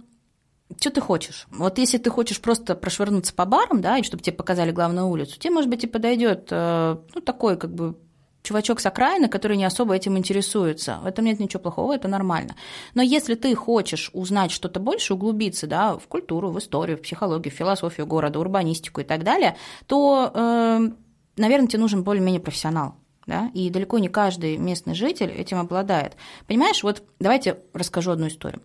[0.79, 1.47] что ты хочешь?
[1.51, 5.39] Вот если ты хочешь просто прошвырнуться по барам, да, и чтобы тебе показали главную улицу,
[5.39, 7.95] тебе, может быть, и подойдет э, ну, такой как бы
[8.43, 10.99] чувачок с окраины, который не особо этим интересуется.
[11.03, 12.55] В этом нет ничего плохого, это нормально.
[12.93, 17.53] Но если ты хочешь узнать что-то больше, углубиться да, в культуру, в историю, в психологию,
[17.53, 19.57] в философию города, урбанистику и так далее,
[19.87, 20.89] то, э,
[21.37, 22.95] наверное, тебе нужен более-менее профессионал.
[23.27, 23.51] Да?
[23.53, 26.13] И далеко не каждый местный житель этим обладает.
[26.47, 28.61] Понимаешь, вот давайте расскажу одну историю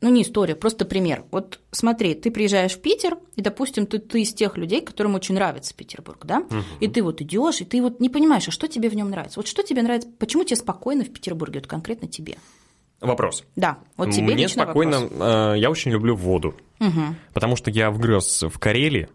[0.00, 1.24] ну не история, просто пример.
[1.30, 5.34] Вот смотри, ты приезжаешь в Питер, и, допустим, ты, ты из тех людей, которым очень
[5.34, 6.56] нравится Петербург, да, угу.
[6.80, 9.38] и ты вот идешь, и ты вот не понимаешь, а что тебе в нем нравится?
[9.38, 12.36] Вот что тебе нравится, почему тебе спокойно в Петербурге, вот конкретно тебе?
[13.00, 13.44] Вопрос.
[13.56, 15.20] Да, вот тебе Мне спокойно, вопрос.
[15.20, 17.14] Э, я очень люблю воду, угу.
[17.32, 19.08] потому что я вгрыз в Карелии,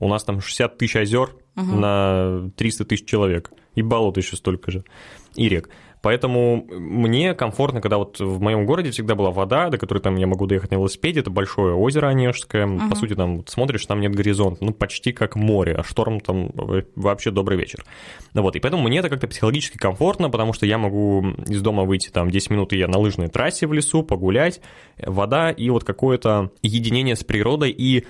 [0.00, 1.76] у нас там 60 тысяч озер угу.
[1.76, 4.84] на 300 тысяч человек, и болот еще столько же,
[5.34, 5.70] и рек.
[6.02, 10.26] Поэтому мне комфортно, когда вот в моем городе всегда была вода, до которой там я
[10.26, 12.88] могу доехать на велосипеде, это большое озеро Онежское, uh-huh.
[12.88, 16.50] по сути, там вот смотришь, там нет горизонта, ну, почти как море, а шторм там
[16.94, 17.84] вообще добрый вечер.
[18.34, 22.10] Вот, и поэтому мне это как-то психологически комфортно, потому что я могу из дома выйти
[22.10, 24.60] там 10 минут, и я на лыжной трассе в лесу, погулять,
[24.98, 28.06] вода и вот какое-то единение с природой и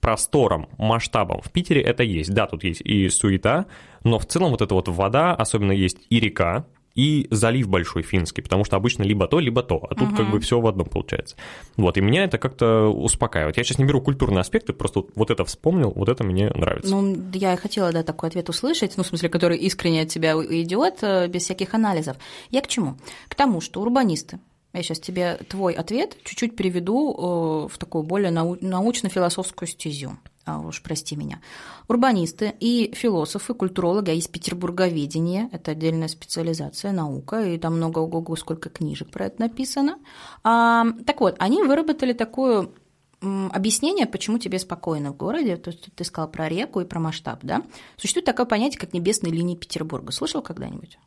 [0.00, 1.40] простором, масштабом.
[1.42, 2.34] В Питере это есть.
[2.34, 3.66] Да, тут есть и суета,
[4.02, 8.42] но в целом вот эта вот вода, особенно есть и река, и залив большой финский,
[8.42, 10.16] потому что обычно либо то, либо то, а тут угу.
[10.16, 11.36] как бы все в одном получается.
[11.76, 13.56] Вот, и меня это как-то успокаивает.
[13.56, 16.90] Я сейчас не беру культурные аспекты, просто вот это вспомнил, вот это мне нравится.
[16.94, 20.32] Ну, я и хотела, да, такой ответ услышать, ну, в смысле, который искренне от тебя
[20.34, 22.16] идет, э, без всяких анализов.
[22.50, 22.96] Я к чему?
[23.28, 24.38] К тому, что урбанисты,
[24.72, 30.16] я сейчас тебе твой ответ чуть-чуть переведу э, в такую более научно-философскую стезю.
[30.44, 31.40] А уж прости меня,
[31.86, 38.36] урбанисты и философы, культурологи, а есть петербурговедение, это отдельная специализация, наука, и там много ого
[38.36, 39.98] сколько книжек про это написано.
[40.42, 42.68] А, так вот, они выработали такое
[43.20, 47.40] объяснение, почему тебе спокойно в городе, то есть ты сказал про реку и про масштаб,
[47.42, 47.62] да?
[47.96, 50.10] Существует такое понятие, как небесные линии Петербурга.
[50.10, 50.98] Слышал когда-нибудь?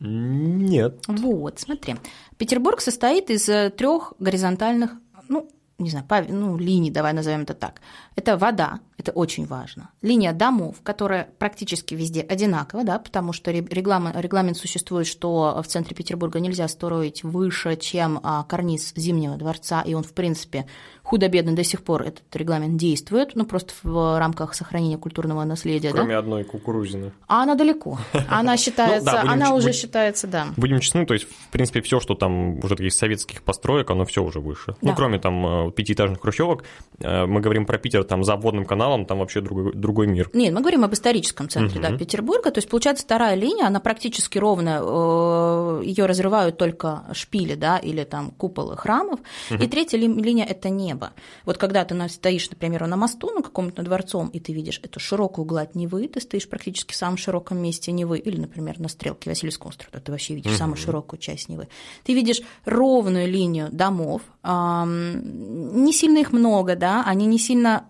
[0.00, 1.04] Нет.
[1.06, 1.96] Вот, смотри.
[2.38, 4.92] Петербург состоит из э, трех горизонтальных,
[5.28, 5.48] ну,
[5.80, 7.80] не знаю, ну, линий, давай назовем это так.
[8.16, 9.90] Это вода, это очень важно.
[10.02, 15.96] Линия домов, которая практически везде одинакова, да, потому что регламент, регламент существует, что в центре
[15.96, 20.66] Петербурга нельзя строить выше, чем а, карниз Зимнего дворца, и он, в принципе,
[21.02, 25.90] худо-бедно до сих пор этот регламент действует, ну, просто в рамках сохранения культурного наследия.
[25.90, 26.18] Кроме да?
[26.18, 27.12] одной кукурузины.
[27.26, 27.98] А она далеко.
[28.28, 30.48] Она считается, ну она уже считается, да.
[30.56, 34.22] Будем честны, то есть, в принципе, все, что там уже таких советских построек, оно все
[34.22, 34.76] уже выше.
[34.82, 36.64] Ну, кроме там э, пятиэтажных хрущевок,
[37.00, 40.30] э, мы говорим про Питер там за обводным каналом, там вообще другой, другой мир.
[40.32, 44.38] Нет, мы говорим об историческом центре, да, Петербурга, то есть, получается, вторая линия, она практически
[44.38, 49.20] ровная, э, ее разрывают только шпили, да, или там куполы храмов,
[49.50, 51.12] и третья линия– это небо.
[51.44, 55.44] Вот когда ты стоишь, например, на мосту, на каком-то дворцом, и ты видишь эту широкую
[55.44, 59.70] гладь Невы, ты стоишь практически в самом широком месте Невы, или, например, на стрелке Васильевского
[59.70, 61.68] острова, ты вообще видишь самую широкую часть Невы.
[62.04, 67.86] Ты видишь ровную линию домов, не сильно их много, да, они не сильно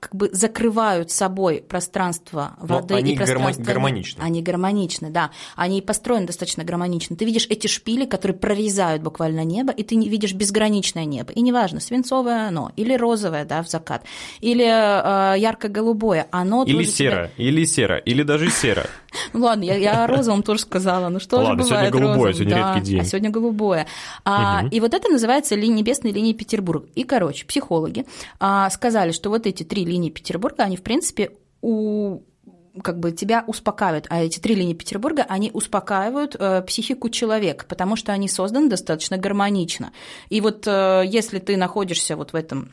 [0.00, 3.62] как бы закрывают собой пространство воды Но они и пространство...
[3.62, 4.22] гармоничны.
[4.22, 5.30] Они гармоничны, да.
[5.56, 7.16] Они построены достаточно гармонично.
[7.16, 11.32] Ты видишь эти шпили, которые прорезают буквально небо, и ты видишь безграничное небо.
[11.32, 14.04] И неважно, свинцовое оно, или розовое, да, в закат,
[14.40, 17.44] или э, ярко-голубое, оно Или серо, тебя...
[17.48, 18.86] или серо, или даже серо.
[19.32, 21.08] Ну ладно, я, я о розовом тоже сказала.
[21.08, 22.34] Ну что же бывает сегодня голубое, розовым?
[22.34, 23.00] сегодня да, редкий день.
[23.00, 23.86] А сегодня голубое.
[24.24, 26.86] А, И вот это называется ли, небесной линией Петербурга.
[26.94, 28.04] И, короче, психологи
[28.40, 32.20] а, сказали, что вот эти три линии Петербурга, они, в принципе, у
[32.82, 37.96] как бы тебя успокаивают, а эти три линии Петербурга, они успокаивают э, психику человека, потому
[37.96, 39.92] что они созданы достаточно гармонично.
[40.28, 42.72] И вот э, если ты находишься вот в этом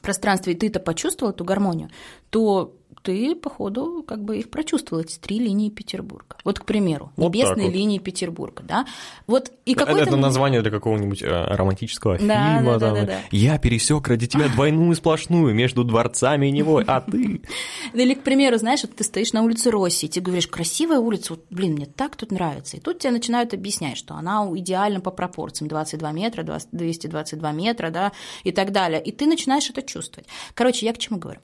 [0.00, 1.90] пространстве, и ты это почувствовал, эту гармонию,
[2.30, 6.36] то ты, походу, как бы их прочувствовал, эти три линии Петербурга.
[6.44, 7.74] Вот, к примеру, Вот небесные вот.
[7.74, 8.86] линии Петербурга, да?
[9.26, 10.16] Вот и Это какой-то...
[10.16, 12.72] название для какого-нибудь э, романтического Да, фильма.
[12.72, 13.18] да, да, там, да, да.
[13.30, 17.42] Я пересек ради тебя двойную сплошную между дворцами и Невой, а ты...
[17.92, 21.44] Или, к примеру, знаешь, вот ты стоишь на улице России, ты говоришь, красивая улица, вот,
[21.50, 22.76] блин, мне так тут нравится.
[22.76, 27.90] И тут тебе начинают объяснять, что она идеальна по пропорциям, 22 метра, 20 222 метра,
[27.90, 28.12] да,
[28.44, 29.02] и так далее.
[29.02, 30.28] И ты начинаешь это чувствовать.
[30.54, 31.40] Короче, я к чему говорю?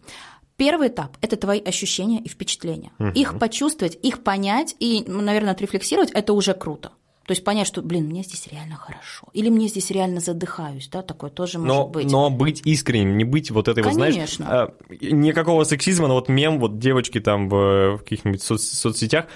[0.58, 2.90] Первый этап– это твои ощущения и впечатления.
[3.14, 6.90] Их почувствовать, их понять и, наверное, отрефлексировать– это уже круто.
[7.26, 9.28] То есть понять, что, блин, мне здесь реально хорошо.
[9.34, 12.10] Или мне здесь реально задыхаюсь, да, такое тоже может Но, быть.
[12.10, 14.46] но быть искренним, не быть вот этой вот, знаешь, Конечно.
[14.48, 19.26] а, никакого сексизма, но вот мем, вот девочки там в, в каких-нибудь соц- соцсетях,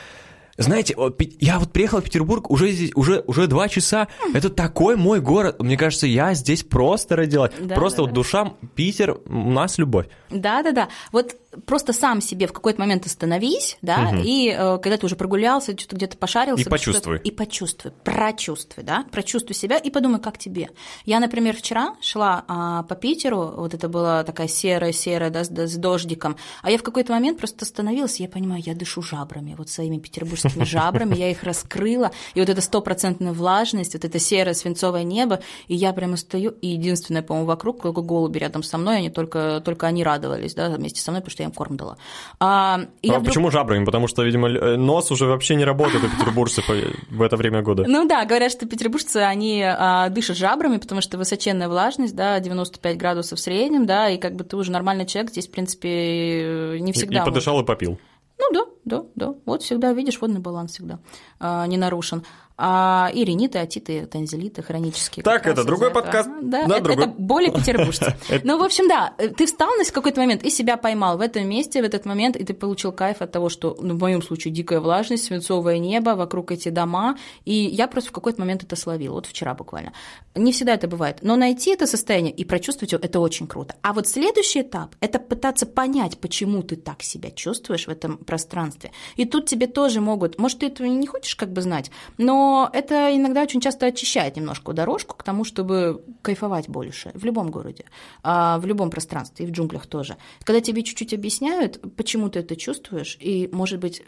[0.56, 0.94] знаете,
[1.40, 5.60] я вот приехал в Петербург уже здесь, уже, уже два часа, это такой мой город,
[5.60, 8.14] мне кажется, я здесь просто родилась, Да, просто да, вот да.
[8.14, 10.06] душа, Питер, у нас любовь.
[10.30, 10.88] Да, да, да.
[11.10, 11.36] Вот
[11.66, 15.96] просто сам себе в какой-то момент остановись, да, и э, когда ты уже прогулялся, что-то
[15.96, 17.18] где-то пошарился, И почувствуй.
[17.18, 20.70] И почувствуй, прочувствуй, да, прочувствуй себя и подумай, как тебе.
[21.04, 25.66] Я, например, вчера шла а, по Питеру, вот это была такая серая-серая, да, с, да,
[25.66, 29.68] с дождиком, а я в какой-то момент просто остановилась, я понимаю, я дышу жабрами, вот
[29.68, 35.02] своими петербургскими жабрами, я их раскрыла, и вот эта стопроцентная влажность, вот это серое свинцовое
[35.02, 39.10] небо, и я прямо стою, и единственное, по-моему, вокруг, только голуби рядом со мной, они
[39.10, 41.96] только, только они радовались, да, вместе со мной, потому что я им корм дала.
[42.40, 43.84] А, и А вдруг- почему жабрами?
[43.84, 47.62] Потому что, видимо, э, нос уже вообще не работает у петербуржцев э, в это время
[47.62, 47.84] года.
[47.86, 52.96] Ну да, говорят, что петербуржцы, они а, дышат жабрами, потому что высоченная влажность, да, 95
[52.96, 56.90] градусов в среднем, да, и как бы ты уже нормальный человек, здесь, в принципе, не
[56.90, 57.24] И всегда...
[57.24, 57.98] подышал и попил.
[58.42, 59.34] Ну да, да, да.
[59.46, 60.98] Вот всегда, видишь, водный баланс всегда
[61.38, 62.24] а, не нарушен.
[62.64, 65.24] А, и риниты, отиты, танзелиты хронические.
[65.24, 66.02] Так, это другой этого.
[66.02, 66.30] подкаст.
[66.42, 67.04] Да, Да, это, другой.
[67.06, 68.14] это более петербуржцы.
[68.44, 71.82] Ну, в общем, да, ты встал на какой-то момент и себя поймал в этом месте,
[71.82, 74.78] в этот момент, и ты получил кайф от того, что, ну, в моем случае, дикая
[74.78, 79.26] влажность, свинцовое небо, вокруг эти дома, и я просто в какой-то момент это словил, вот
[79.26, 79.92] вчера буквально.
[80.36, 83.74] Не всегда это бывает, но найти это состояние и прочувствовать его, это очень круто.
[83.82, 88.92] А вот следующий этап– это пытаться понять, почему ты так себя чувствуешь в этом пространстве.
[89.16, 93.14] И тут тебе тоже могут, может, ты этого не хочешь как бы знать, но это
[93.14, 97.84] иногда очень часто очищает немножко дорожку к тому, чтобы кайфовать больше в любом городе,
[98.22, 100.16] а, в любом пространстве и в джунглях тоже.
[100.44, 104.02] Когда тебе чуть-чуть объясняют, почему ты это чувствуешь, и, может быть,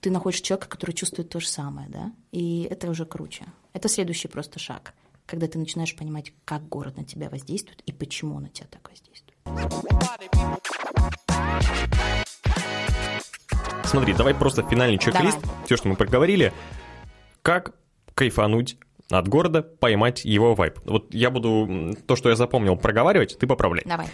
[0.00, 3.44] ты находишь человека, который чувствует то же самое, да, и это уже круче.
[3.72, 4.94] Это следующий просто шаг,
[5.26, 8.88] когда ты начинаешь понимать, как город на тебя воздействует и почему он на тебя так
[8.88, 9.08] воздействует.
[13.84, 16.52] Смотри, давай просто финальный чек-лист, все, что мы проговорили.
[17.40, 17.72] Как
[18.18, 18.76] кайфануть
[19.10, 20.80] от города, поймать его вайб.
[20.84, 23.84] Вот я буду то, что я запомнил, проговаривать, ты поправляй.
[23.86, 24.08] Давай.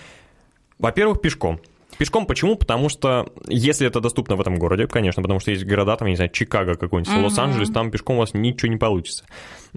[0.78, 1.58] Во-первых, пешком.
[1.96, 2.56] Пешком почему?
[2.56, 6.12] Потому что если это доступно в этом городе, конечно, потому что есть города, там, я
[6.12, 7.24] не знаю, Чикаго какой-нибудь, Мгм.
[7.24, 9.24] Лос-Анджелес, там пешком у вас ничего не получится.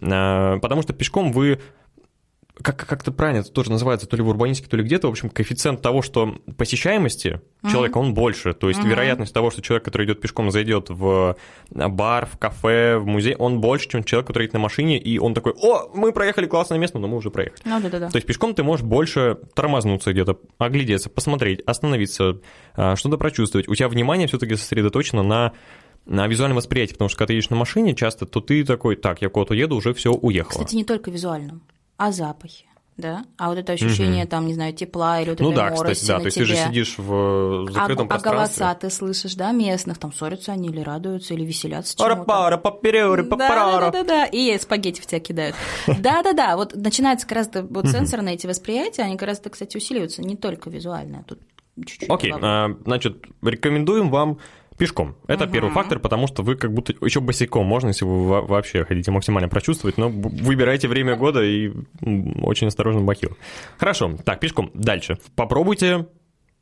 [0.01, 1.59] А, Потому что пешком вы
[2.62, 5.12] как, как это правильно это тоже называется, то ли в урбанистике, то ли где-то, в
[5.12, 8.53] общем, коэффициент того, что посещаемости человека, он больше.
[8.53, 8.89] То есть Мгм.
[8.89, 11.36] вероятность того, что человек, который идет пешком, зайдет в
[11.70, 15.34] бар, в кафе, в музей, он больше, чем человек, который едет на машине, и он
[15.34, 17.62] такой, о, мы проехали классное место, но мы уже проехали.
[17.66, 18.10] Ну да-да-да.
[18.10, 22.39] То есть пешком ты можешь больше тормознуться где-то, оглядеться, посмотреть, остановиться,
[22.76, 23.68] а, что-то прочувствовать.
[23.68, 25.53] У тебя внимание все-таки сосредоточено на
[26.05, 29.22] на визуальном восприятии, потому что когда ты едешь на машине часто, то ты такой, так,
[29.22, 30.51] я куда-то еду, уже все уехало.
[30.51, 31.62] Кстати, не только визуальном,
[31.98, 32.66] а запахи.
[32.95, 33.26] Да?
[33.38, 36.14] А вот это ощущение, там, не знаю, тепла или вот ну этой да, кстати, да,
[36.16, 36.45] на то есть тебе.
[36.48, 38.32] ты же сидишь в закрытом а, а пространстве.
[38.32, 42.16] голоса ты слышишь, да, местных, там ссорятся они или радуются, или веселятся чему-то.
[42.16, 43.91] Пара-пара, паперёры, Да, да, папарара.
[43.91, 45.56] да, да, и спагетти в тебя кидают.
[45.86, 46.56] Да, да, да.
[46.56, 50.72] Вот начинается как раз вот сенсорные эти восприятия, они как раз, кстати, усиливаются не только
[50.72, 51.39] визуально, тут
[51.86, 52.10] чуть-чуть.
[52.10, 54.39] Окей, а, значит, рекомендуем вам
[54.78, 55.15] пешком.
[55.28, 58.86] Это первый фактор, потому что вы как будто еще босиком можно, если вы во- вообще
[58.86, 61.71] хотите максимально прочувствовать, но выбирайте время года и
[62.41, 63.38] очень осторожно бахил.
[63.78, 64.69] Хорошо, так, пешком.
[64.73, 65.17] Дальше.
[65.36, 66.07] Попробуйте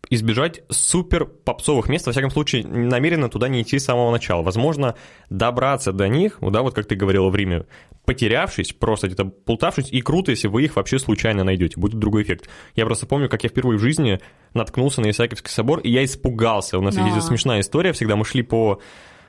[0.09, 4.41] избежать супер попсовых мест, во всяком случае, намеренно туда не идти с самого начала.
[4.43, 4.95] Возможно,
[5.29, 7.65] добраться до них, да, вот как ты говорила в Риме,
[8.05, 12.47] потерявшись, просто где-то плутавшись, и круто, если вы их вообще случайно найдете, будет другой эффект.
[12.75, 14.19] Я просто помню, как я впервые в жизни
[14.53, 16.77] наткнулся на Исаакиевский собор, и я испугался.
[16.77, 17.05] У нас Да.
[17.05, 18.79] есть смешная история, всегда мы шли по...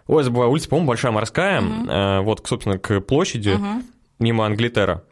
[0.07, 3.83] Ой, забываю, улица, по-моему, Большая Морская, э, вот, собственно, к площади, Мгм.
[4.20, 5.03] мимо Англитера.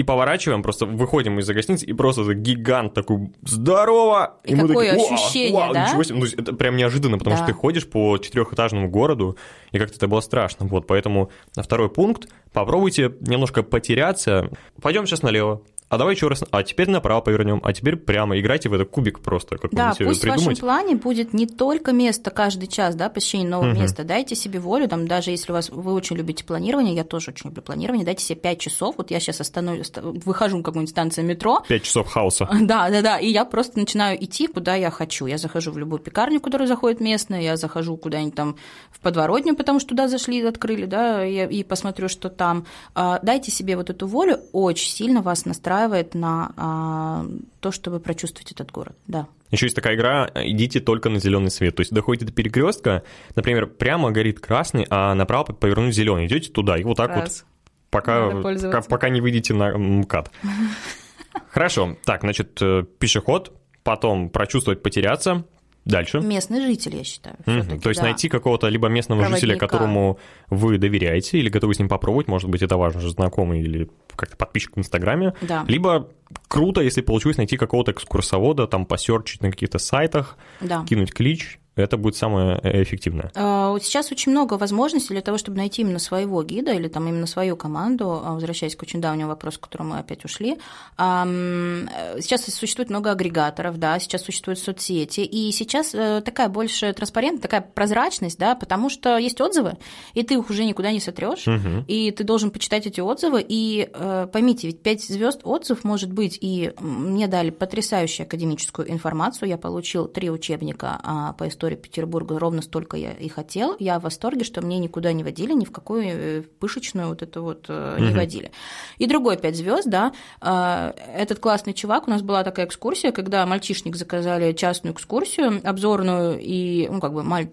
[0.00, 5.52] И поворачиваем, просто выходим из-за гостиницы, и просто гигант такой «Здорово!» И какое «Вау, ощущение,
[5.52, 5.88] вау, да?
[5.88, 6.18] Ничего себе.
[6.20, 7.42] Ну, это прям неожиданно, потому Да.
[7.44, 9.36] что ты ходишь по четырехэтажному городу,
[9.72, 10.64] и как-то это было страшно.
[10.68, 14.48] Вот, поэтому на второй пункт попробуйте немножко потеряться.
[14.80, 15.60] Пойдем сейчас налево.
[15.90, 16.42] А давай еще раз.
[16.50, 17.60] А теперь направо повернем.
[17.64, 18.38] А теперь прямо.
[18.38, 19.56] Играйте в этот кубик просто.
[19.56, 20.60] Да, Какой-нибудь себе пусть в вашем придумать.
[20.60, 23.82] плане будет не только место каждый час, да, посещение нового Мгм.
[23.82, 24.04] места.
[24.04, 27.48] Дайте себе волю, там, даже если у вас, вы очень любите планирование, я тоже очень
[27.50, 28.94] люблю планирование, дайте себе 5 часов.
[28.98, 32.48] Вот я сейчас остану, оста- выхожу на какую-нибудь станцию метро, Пять часов хаоса.
[32.60, 33.18] да, да, да.
[33.18, 35.26] И я просто начинаю идти, куда я хочу.
[35.26, 38.54] Я захожу в любую пекарню, которая заходит местная, я захожу куда-нибудь там
[38.92, 42.64] в подворотню, потому что туда зашли, открыли, да, и, и посмотрю, что там.
[42.94, 45.79] А, Дайте себе вот эту волю, очень сильно вас настраивает
[46.14, 47.26] на а,
[47.60, 49.26] то, чтобы прочувствовать этот город, да.
[49.50, 51.74] Еще есть такая игра, идите только на зеленый свет.
[51.76, 53.02] То есть доходите до перекрестка,
[53.34, 56.26] например, прямо горит красный, а направо повернуть зеленый.
[56.26, 57.44] Идете туда, и вот так вот Раз.
[57.90, 58.80] пока, Надо пользоваться.
[58.80, 60.30] пока, пока не выйдете на МКАД.
[61.50, 63.52] Хорошо, так, значит, э, пешеход,
[63.82, 65.44] потом прочувствовать, потеряться,
[65.84, 66.20] дальше.
[66.20, 67.36] Местный житель, я считаю.
[67.46, 68.06] Всё-таки, То есть да.
[68.08, 69.66] найти какого-то либо местного жителя, Проводника.
[69.68, 70.18] которому
[70.48, 74.36] вы доверяете, или готовы с ним попробовать, может быть, это ваш же знакомый или как-то
[74.36, 75.64] подписчик в Инстаграме, Да.
[75.68, 76.08] либо
[76.48, 80.84] круто, если получилось найти какого-то экскурсовода, там посерчить на каких-то сайтах, Да.
[80.84, 83.30] кинуть клич, это будет самое э, эффективное.
[83.34, 87.26] А, Сейчас очень много возможностей для того, чтобы найти именно своего гида или там именно
[87.26, 90.58] свою команду, а, возвращаясь к очень давнему вопросу, к которому мы опять ушли.
[90.98, 97.42] Э, Сейчас существует много агрегаторов, да, сейчас существуют соцсети, и сейчас э, такая больше транспарентность,
[97.42, 99.76] такая прозрачность, да, потому что есть отзывы,
[100.14, 101.84] и ты их уже никуда не сотрешь, Мгм.
[101.88, 103.88] и ты должен почитать эти отзывы, и
[104.32, 110.06] поймите, ведь 5 звезд отзыв может быть, и мне дали потрясающую академическую информацию, я получил
[110.06, 114.60] три учебника а, по истории Петербурга, ровно столько я и хотел, я в восторге, что
[114.62, 118.50] мне никуда не водили, ни в какую э, пышечную вот это вот э, не водили.
[118.98, 123.44] И другой 5 звезд, да, э, этот классный чувак, у нас была такая экскурсия, когда
[123.46, 127.48] мальчишник заказали частную экскурсию, обзорную, и, ну, как бы, маль-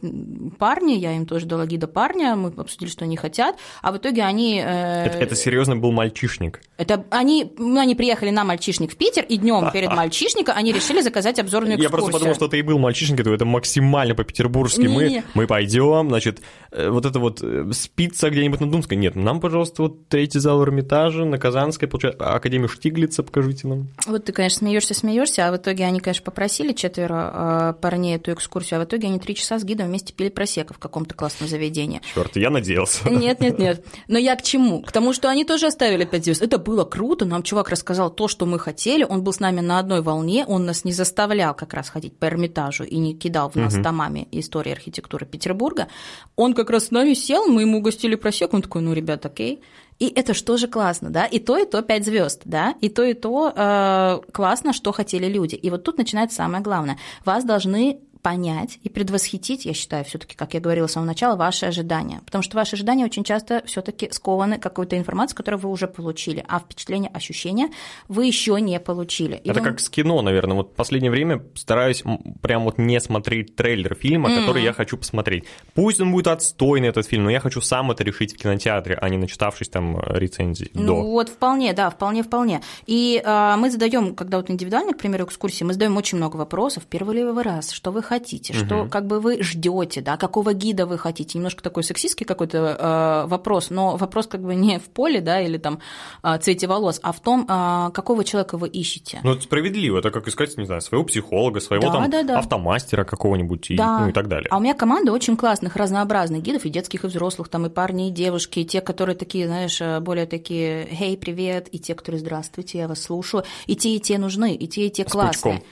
[0.57, 4.23] парни, я им тоже дала гида парня, мы обсудили, что они хотят, а в итоге
[4.23, 4.61] они...
[4.63, 6.61] э, Это, это серьезно был мальчишник.
[6.77, 11.01] это они, ну, они приехали на мальчишник в Питер, и днем перед мальчишником они решили
[11.01, 11.91] заказать обзорную Я экскурсию.
[11.97, 14.87] просто подумал, что ты и был мальчишник, то это максимально по-петербургски.
[14.87, 16.41] Мы, мы пойдем, значит,
[16.71, 18.97] э, вот это вот э, спица где-нибудь на Думской.
[18.97, 23.87] Нет, нам, пожалуйста, вот третий зал Эрмитажа на Казанской, получается, Академию Штиглица покажите нам.
[24.05, 28.33] Вот ты, конечно, смеешься, смеешься, а в итоге они, конечно, попросили четверо э, парней эту
[28.33, 31.47] экскурсию, а в итоге они три часа с гидом вместе пили просека в каком-то классном
[31.49, 32.01] заведении.
[32.13, 33.09] Черт, я надеялся.
[33.09, 33.85] Нет, нет, нет.
[34.07, 34.81] Но я к чему?
[34.81, 36.41] К тому, что они тоже оставили 5 звезд.
[36.41, 37.25] Это было круто.
[37.25, 39.03] Нам чувак рассказал то, что мы хотели.
[39.03, 40.45] Он был с нами на одной волне.
[40.47, 43.83] Он нас не заставлял как раз ходить по Эрмитажу и не кидал в нас Мгм.
[43.87, 45.87] Томами истории архитектуры Петербурга.
[46.35, 48.53] Он как раз с нами сел, мы ему угостили просек.
[48.53, 49.61] Он такой, ну, ребят, окей.
[49.99, 51.25] И это ж тоже классно, да?
[51.25, 52.75] И то, и то 5 звезд, да?
[52.81, 55.55] И то, и то э, классно, что хотели люди.
[55.55, 56.97] И вот тут начинается самое главное.
[57.25, 61.65] Вас должны понять и предвосхитить, я считаю, все-таки, как я говорила с самого начала, ваши
[61.65, 62.19] ожидания.
[62.25, 66.59] Потому что ваши ожидания очень часто все-таки скованы какой-то информацией, которую вы уже получили, а
[66.59, 67.69] впечатление, ощущения
[68.09, 69.37] вы еще не получили.
[69.45, 70.57] И Это вы- как с кино, наверное.
[70.57, 72.03] Вот в последнее время стараюсь
[72.41, 74.39] прям вот не смотреть трейлер фильма, Мгм.
[74.41, 75.45] который я хочу посмотреть.
[75.73, 79.07] Пусть он будет отстойный, этот фильм, но я хочу сам это решить в кинотеатре, а
[79.07, 81.01] не начитавшись там э, рецензий Ну до.
[81.03, 82.59] вот вполне, да, вполне, вполне.
[82.87, 86.83] И а, мы задаем, когда вот индивидуально, к примеру, экскурсии, мы задаем очень много вопросов.
[86.89, 88.89] Первый ли вы раз, что вы хотите, что Мгм.
[88.89, 91.37] как бы вы ждете, да, какого гида вы хотите.
[91.37, 95.57] Немножко такой сексистский какой-то э, вопрос, но вопрос как бы не в поле, да, или
[95.57, 95.79] там
[96.21, 99.19] а, цвете волос, а в том, а, какого человека вы ищете.
[99.23, 99.99] Ну, это справедливо.
[99.99, 102.39] Это как искать, не знаю, своего психолога, своего Да, там да, да.
[102.39, 103.99] автомастера какого-нибудь и, Да.
[103.99, 104.47] ну, и так далее.
[104.51, 108.07] А у меня команда очень классных, разнообразных гидов, и детских, и взрослых, там и парни,
[108.09, 112.19] и девушки, и те, которые такие, знаешь, э, более такие, «Хей, привет», и те, которые
[112.19, 115.63] «Здравствуйте, я вас слушаю», и те, и те нужны, и те, и те С классные.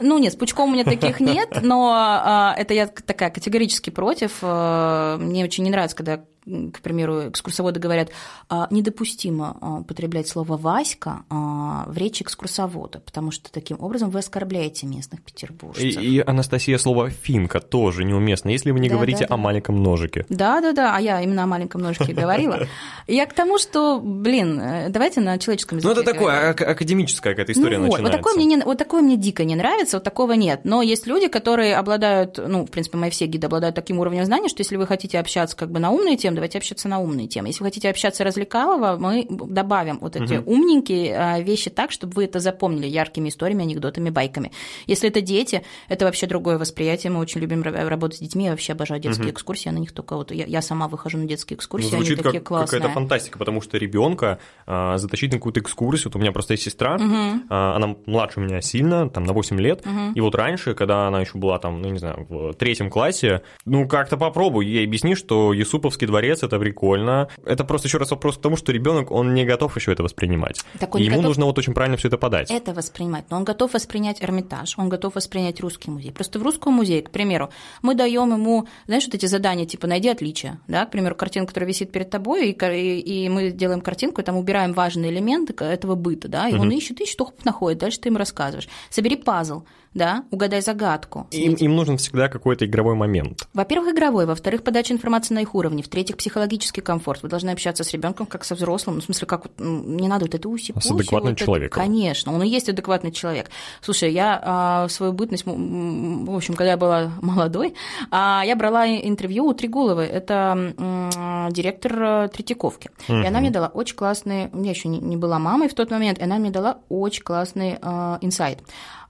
[0.00, 4.38] Ну, нет, с пучком у меня таких нет, но а, это я такая категорически против.
[4.42, 8.10] Э, Мне очень не нравится, когда к примеру, экскурсоводы говорят,
[8.50, 14.18] а, недопустимо а, употреблять слово «Васька» а, в речи экскурсовода, потому что таким образом вы
[14.18, 15.84] оскорбляете местных петербуржцев.
[15.84, 19.34] И, и Анастасия, слово «финка» тоже неуместно, если вы не да, говорите да, да.
[19.34, 20.26] о маленьком ножике.
[20.28, 22.66] Да-да-да, а я именно о маленьком ножике говорила.
[23.06, 25.94] Я к тому, что, блин, э, давайте на человеческом языке.
[25.94, 28.12] Ну, это такое, академическая какая-то история ну, начинается.
[28.12, 30.60] Вот такое, мне не, вот такое мне дико не нравится, вот такого нет.
[30.64, 34.50] Но есть люди, которые обладают, ну, в принципе, мои все гиды обладают таким уровнем знаний,
[34.50, 37.48] что если вы хотите общаться как бы на умные темы, давайте общаться на умные темы.
[37.48, 40.52] Если вы хотите общаться развлекалово, мы добавим вот эти угу.
[40.52, 44.52] умненькие а, вещи так, чтобы вы это запомнили яркими историями, анекдотами, байками.
[44.86, 47.12] Если это дети, это вообще другое восприятие.
[47.12, 48.44] Мы очень любим работать с детьми.
[48.44, 49.34] Я вообще обожаю детские угу.
[49.34, 49.68] экскурсии.
[49.68, 51.90] Я на них только вот я, я сама выхожу на детские экскурсии.
[51.90, 52.80] Ну, звучит они такие как классные.
[52.80, 56.10] какая-то фантастика, потому что ребенка а, затащить на какую-то экскурсию.
[56.10, 57.44] Вот у меня просто есть сестра, угу.
[57.48, 59.86] а, она младше меня сильно, там на 8 лет.
[59.86, 60.12] Угу.
[60.14, 63.88] И вот раньше, когда она еще была там, ну не знаю, в третьем классе, ну
[63.88, 67.28] как-то попробуй ей объясни, что Юсуповский дворец это прикольно.
[67.44, 70.62] Это просто еще раз вопрос к тому, что ребенок он не готов еще это воспринимать.
[70.78, 71.24] Так ему готов...
[71.24, 72.50] нужно вот очень правильно все это подать.
[72.50, 73.24] Это воспринимать.
[73.30, 76.12] Но он готов воспринять Эрмитаж, он готов воспринять русский музей.
[76.12, 77.50] Просто в русском музее, к примеру,
[77.82, 81.68] мы даем ему, знаешь, вот эти задания типа найди отличия, да, к примеру, картинка, которая
[81.68, 85.94] висит перед тобой, и, и, и мы делаем картинку, и там убираем важные элементы этого
[85.94, 86.62] быта, да, и угу.
[86.62, 88.68] он ищет, ищет, хоп, находит, дальше ты ему рассказываешь.
[88.90, 89.64] Собери пазл
[89.94, 91.26] да, угадай загадку.
[91.30, 93.48] Им, им нужен всегда какой-то игровой момент.
[93.54, 97.22] Во-первых, игровой, во-вторых, подача информации на их уровне, в-третьих, психологический комфорт.
[97.22, 100.34] Вы должны общаться с ребенком как со взрослым, ну, в смысле, как не надо вот
[100.34, 101.80] это уси С адекватным вот человеком.
[101.80, 103.50] Это, конечно, он и есть адекватный человек.
[103.80, 107.74] Слушай, я а, в свою бытность, в общем, когда я была молодой,
[108.10, 112.90] а, я брала интервью у Тригуловой, это а, директор Третьяковки.
[113.08, 113.18] Угу.
[113.18, 116.18] И она мне дала очень классный, я еще не, не была мамой в тот момент,
[116.18, 118.58] и она мне дала очень классный а, инсайт.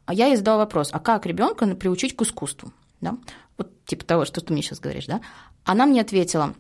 [0.07, 2.73] А я ей задала вопрос, а как ребенка приучить к искусству?
[3.01, 3.17] Да?
[3.57, 5.21] Вот типа того, что ты мне сейчас говоришь, да?
[5.65, 6.55] Она мне ответила,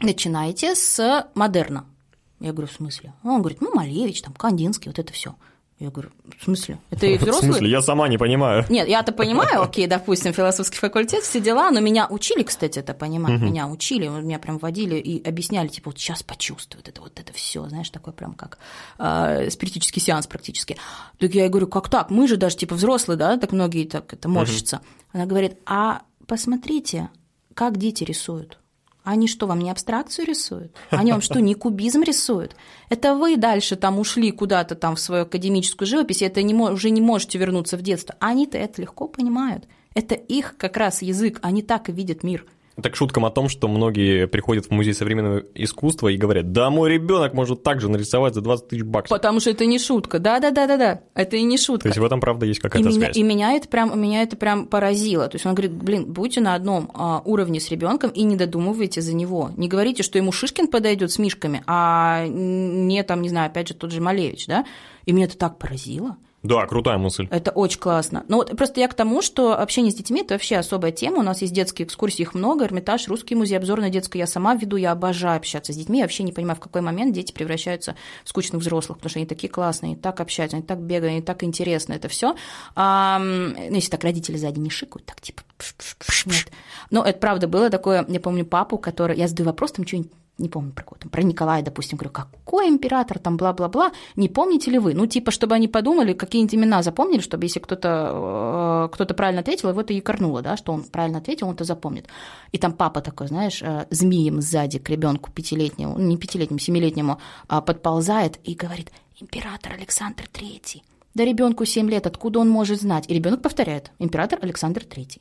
[0.00, 1.86] начинайте с модерна.
[2.40, 3.14] Я говорю, в смысле?
[3.22, 5.36] Он говорит, ну, Малевич, там, Кандинский, вот это все.
[5.82, 6.78] Я говорю, в смысле?
[6.90, 7.50] Это и взрослые?
[7.50, 7.70] В смысле?
[7.70, 8.64] Я сама не понимаю.
[8.68, 13.34] Нет, я-то понимаю, окей, допустим, философский факультет, все дела, но меня учили, кстати, это понимать,
[13.34, 13.46] угу.
[13.46, 17.68] меня учили, меня прям водили и объясняли, типа, вот сейчас почувствуют это вот это все,
[17.68, 18.58] знаешь, такой прям как
[18.98, 20.76] э, спиритический сеанс практически.
[21.18, 22.10] Так я говорю, как так?
[22.10, 24.76] Мы же даже, типа, взрослые, да, так многие так это морщатся.
[24.76, 24.84] Угу.
[25.14, 27.10] Она говорит, а посмотрите,
[27.54, 28.61] как дети рисуют.
[29.04, 30.72] Они что, вам не абстракцию рисуют?
[30.90, 32.54] Они вам что, не кубизм рисуют?
[32.88, 36.90] Это вы дальше там ушли куда-то там в свою академическую живопись, и это не, уже
[36.90, 38.14] не можете вернуться в детство.
[38.20, 39.66] Они-то это легко понимают.
[39.94, 42.46] Это их как раз язык, они так и видят мир–
[42.76, 46.70] это к шуткам о том, что многие приходят в музей современного искусства и говорят, да,
[46.70, 49.16] мой ребенок может так же нарисовать за 20 тысяч баксов.
[49.16, 50.18] Потому что это не шутка.
[50.18, 51.82] Да-да-да-да-да, это и не шутка.
[51.82, 53.16] То есть в этом, правда, есть какая-то и связь.
[53.16, 55.28] Меня, и меня это, прям, меня это прям поразило.
[55.28, 59.02] То есть он говорит, блин, будьте на одном а, уровне с ребенком и не додумывайте
[59.02, 59.50] за него.
[59.56, 63.74] Не говорите, что ему Шишкин подойдет с мишками, а не там, не знаю, опять же,
[63.74, 64.64] тот же Малевич, да?
[65.04, 66.16] И меня это так поразило.
[66.42, 67.28] Да, крутая мысль.
[67.30, 68.24] Это очень классно.
[68.26, 71.18] Ну вот просто я к тому, что общение с детьми– это вообще особая тема.
[71.18, 72.64] У нас есть детские экскурсии, их много.
[72.64, 74.76] Эрмитаж, Русский музей, обзорная детская я сама веду.
[74.76, 75.98] Я обожаю общаться с детьми.
[75.98, 79.26] Я вообще не понимаю, в какой момент дети превращаются в скучных взрослых, потому что они
[79.26, 82.34] такие классные, они так общаются, они так бегают, они так интересно это все.
[82.74, 85.42] А, ну, если так родители сзади не шикают, так типа
[86.26, 86.50] нет.
[86.90, 90.48] Но это правда было такое, я помню папу, который, я задаю вопрос, там что-нибудь не
[90.48, 94.78] помню про кого там, про Николая, допустим, говорю, какой император, там, бла-бла-бла, не помните ли
[94.78, 94.94] вы?
[94.94, 99.80] Ну, типа, чтобы они подумали, какие-нибудь имена запомнили, чтобы если кто-то кто правильно ответил, его
[99.80, 102.06] это якорнуло, да, что он правильно ответил, он это запомнит.
[102.50, 107.18] И там папа такой, знаешь, э, змеем сзади к ребенку пятилетнему, не пятилетнему, семилетнему
[107.48, 110.82] а, подползает и говорит, император Александр Третий.
[111.14, 113.04] Да ребенку 7 лет, откуда он может знать?
[113.08, 115.20] И ребенок повторяет, император Александр Третий.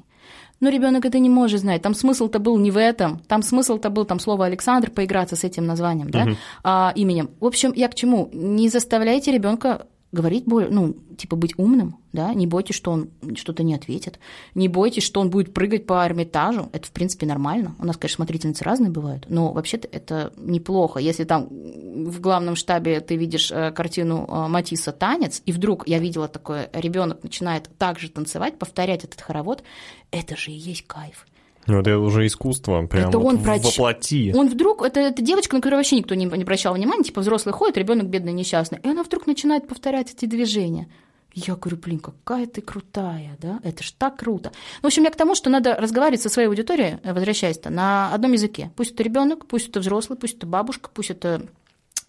[0.62, 1.82] Но ребенок это не может знать.
[1.82, 3.20] Там смысл-то был не в этом.
[3.28, 6.28] Там смысл-то был там слово Александр поиграться с этим названием, да,
[6.64, 7.32] а, именем.
[7.40, 8.30] В общем, я к чему?
[8.32, 13.64] Не заставляйте ребенка говорить более, ну, типа быть умным, да, не бойтесь, что он что-то
[13.64, 14.20] не ответит,
[14.56, 17.76] не бойтесь, что он будет прыгать по Эрмитажу, это, в принципе, нормально.
[17.80, 21.00] У нас, конечно, смотрительницы разные бывают, но вообще-то это неплохо.
[21.00, 26.00] Если там в главном штабе ты видишь э, картину э, Матисса «Танец», и вдруг я
[26.00, 29.64] видела такое, ребенок начинает так же танцевать, повторять этот хоровод,
[30.12, 31.26] это же и есть кайф.
[31.72, 33.64] Ну, это уже искусство, прям это вот он проч...
[33.64, 34.34] воплоти.
[34.36, 37.54] Он вдруг, это, это девочка, на которую вообще никто не, не обращал внимания, типа взрослый
[37.54, 40.90] ходит, ребенок бедный, несчастный, и она вдруг начинает повторять эти движения.
[41.34, 44.52] Я говорю, блин, какая ты крутая, да, это ж так круто.
[44.82, 48.14] Ну, в общем, я к тому, что надо разговаривать со своей аудиторией, э, возвращаясь-то, на
[48.14, 48.70] одном языке.
[48.76, 51.44] Пусть это ребенок, пусть это взрослый, пусть это бабушка, пусть это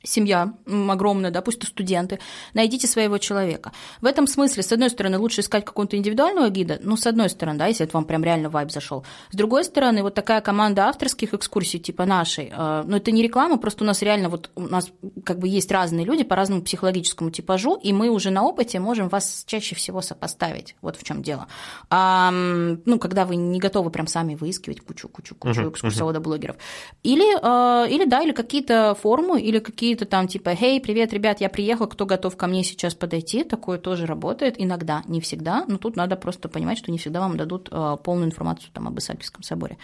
[0.03, 2.19] семья огромная, да, пусть это студенты,
[2.55, 3.73] найдите своего человека.
[4.01, 7.59] В этом смысле, с одной стороны, лучше искать какого-то индивидуального гида, ну, с одной стороны,
[7.59, 9.05] да, если это вам прям реально вайб зашел.
[9.31, 13.59] С другой стороны, вот такая команда авторских экскурсий типа нашей, э, ну, это не реклама,
[13.59, 14.91] просто у нас реально вот у нас
[15.25, 19.09] как бы есть разные люди по разному психологическому типажу, и мы уже на опыте можем
[19.09, 20.77] вас чаще всего сопоставить.
[20.83, 21.47] Вот в чем дело.
[21.91, 26.57] А, ну, когда вы не готовы прям сами выискивать кучу-кучу-кучу экскурсоводов-блогеров.
[27.03, 31.43] Или, э, или, да, или какие-то форумы, или какие какие-то там типа, «Хей, привет, ребят,
[31.43, 35.77] я приехал, кто готов ко мне сейчас подойти?» Такое тоже работает иногда, не всегда, но
[35.77, 39.43] тут надо просто понимать, что не всегда вам дадут э, полную информацию там об Исаакиевском
[39.43, 39.77] соборе.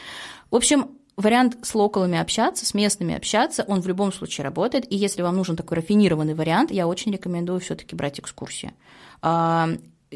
[0.51, 4.91] В общем, вариант с локалами общаться, с местными общаться, он в любом случае работает.
[4.91, 8.73] И если вам нужен такой рафинированный вариант, я очень рекомендую все-таки брать экскурсии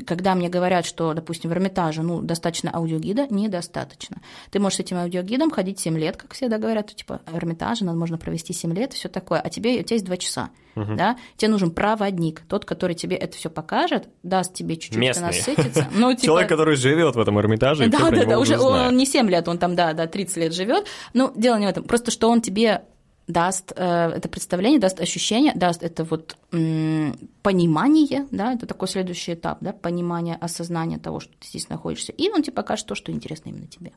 [0.07, 4.23] когда мне говорят, что, допустим, в Эрмитаже, ну, достаточно аудиогида, недостаточно.
[4.51, 8.17] Ты можешь с этим аудиогидом ходить 7 лет, как всегда говорят, типа, Эрмитаже надо можно
[8.17, 10.95] провести 7 лет, все такое, а тебе, у тебя есть 2 часа, угу.
[10.95, 15.89] да, тебе нужен проводник, тот, который тебе это все покажет, даст тебе чуть-чуть насытиться.
[15.95, 16.25] Ну, типа...
[16.25, 19.59] Человек, который живет в этом Эрмитаже, да, да, да, уже он не 7 лет, он
[19.59, 22.83] там, да, да, 30 лет живет, ну, дело не в этом, просто что он тебе
[23.27, 29.59] даст э, это представление, даст ощущение, даст это вот понимание, да, это такой следующий этап,
[29.61, 33.51] да, понимание, осознание того, что ты здесь находишься, и он тебе покажет то, что интересно
[33.51, 33.93] именно тебе.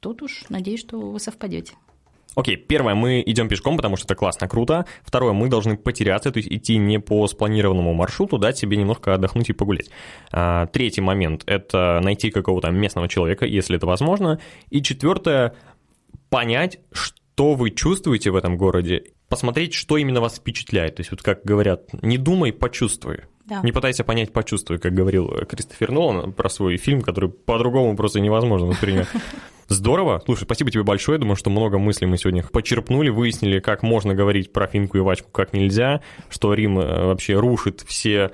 [0.00, 1.74] Тут уж надеюсь, что вы совпадете.
[2.34, 4.84] Окей, первое, мы идем пешком, потому что это классно, круто.
[5.02, 9.48] Второе, мы должны потеряться, то есть идти не по спланированному маршруту, дать себе немножко отдохнуть
[9.48, 9.88] и погулять.
[10.32, 14.38] А, третий момент– это найти какого-то местного человека, если это возможно.
[14.68, 15.54] И четвертое,
[16.28, 20.96] понять, что что вы чувствуете в этом городе, посмотреть, что именно вас впечатляет.
[20.96, 23.24] То есть, вот как говорят, не думай, почувствуй.
[23.44, 23.60] Да.
[23.62, 28.68] Не пытайся понять, почувствуй, как говорил Кристофер Нолан про свой фильм, который по-другому просто невозможно
[28.68, 29.08] воспринять.
[29.68, 30.22] Здорово.
[30.24, 31.18] Слушай, спасибо тебе большое.
[31.18, 35.28] Думаю, что много мыслей мы сегодня почерпнули, выяснили, как можно говорить про финку и вачку,
[35.30, 38.30] как нельзя, что Рим э, вообще рушит все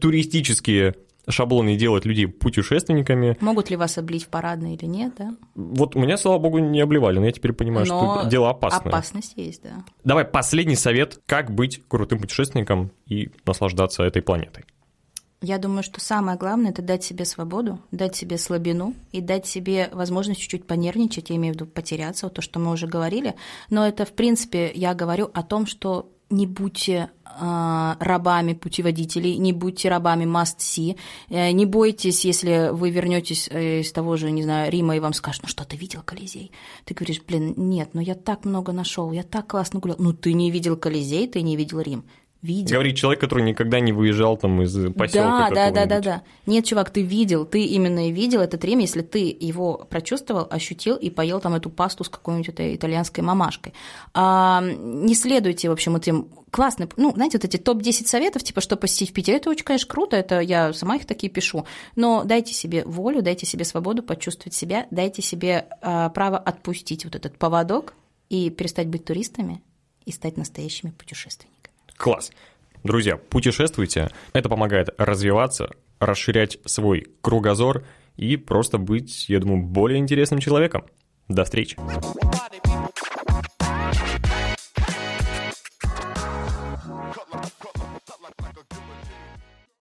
[0.00, 0.94] туристические
[1.28, 3.36] шаблоны делать людей путешественниками.
[3.40, 5.34] Могут ли вас облить в парадной или нет, да?
[5.54, 8.92] Вот меня, слава богу, не обливали, но я теперь понимаю, но что дело опасное.
[8.92, 9.84] опасность есть, да.
[10.04, 14.64] Давай последний совет, как быть крутым путешественником и наслаждаться этой планетой.
[15.42, 19.90] Я думаю, что самое главное– это дать себе свободу, дать себе слабину и дать себе
[19.92, 23.34] возможность чуть-чуть понервничать, я имею в виду потеряться, вот то, что мы уже говорили.
[23.68, 29.52] Но это, в принципе, я говорю о том, что не будьте э, рабами путеводителей, не
[29.52, 30.96] будьте рабами must-see,
[31.28, 35.12] э, не бойтесь, если вы вернетесь э, из того же, не знаю, Рима, и вам
[35.12, 36.50] скажут, ну что, ты видел Колизей?
[36.84, 39.96] Ты говоришь, блин, нет, ну я так много нашел, я так классно гулял.
[40.00, 42.04] Ну ты не видел Колизей, ты не видел Рим
[42.46, 42.74] видел.
[42.74, 45.50] Говорит человек, который никогда не выезжал там из поселка.
[45.50, 46.22] Да, да, да, да, да.
[46.46, 50.96] Нет, чувак, ты видел, ты именно и видел этот Рим, если ты его прочувствовал, ощутил
[50.96, 53.74] и поел там эту пасту с какой-нибудь этой итальянской мамашкой.
[54.14, 58.76] А, не следуйте, в общем, этим классно, ну, знаете, вот эти топ-10 советов, типа, что
[58.76, 61.66] посетить в Питере, это очень, конечно, круто, это я сама их такие пишу,
[61.96, 67.14] но дайте себе волю, дайте себе свободу почувствовать себя, дайте себе а, право отпустить вот
[67.14, 67.94] этот поводок
[68.30, 69.62] и перестать быть туристами
[70.04, 71.55] и стать настоящими путешественниками.
[71.96, 72.30] Класс.
[72.84, 74.10] Друзья, путешествуйте.
[74.32, 77.84] Это помогает развиваться, расширять свой кругозор
[78.16, 80.84] и просто быть, я думаю, более интересным человеком.
[81.28, 81.76] До встречи.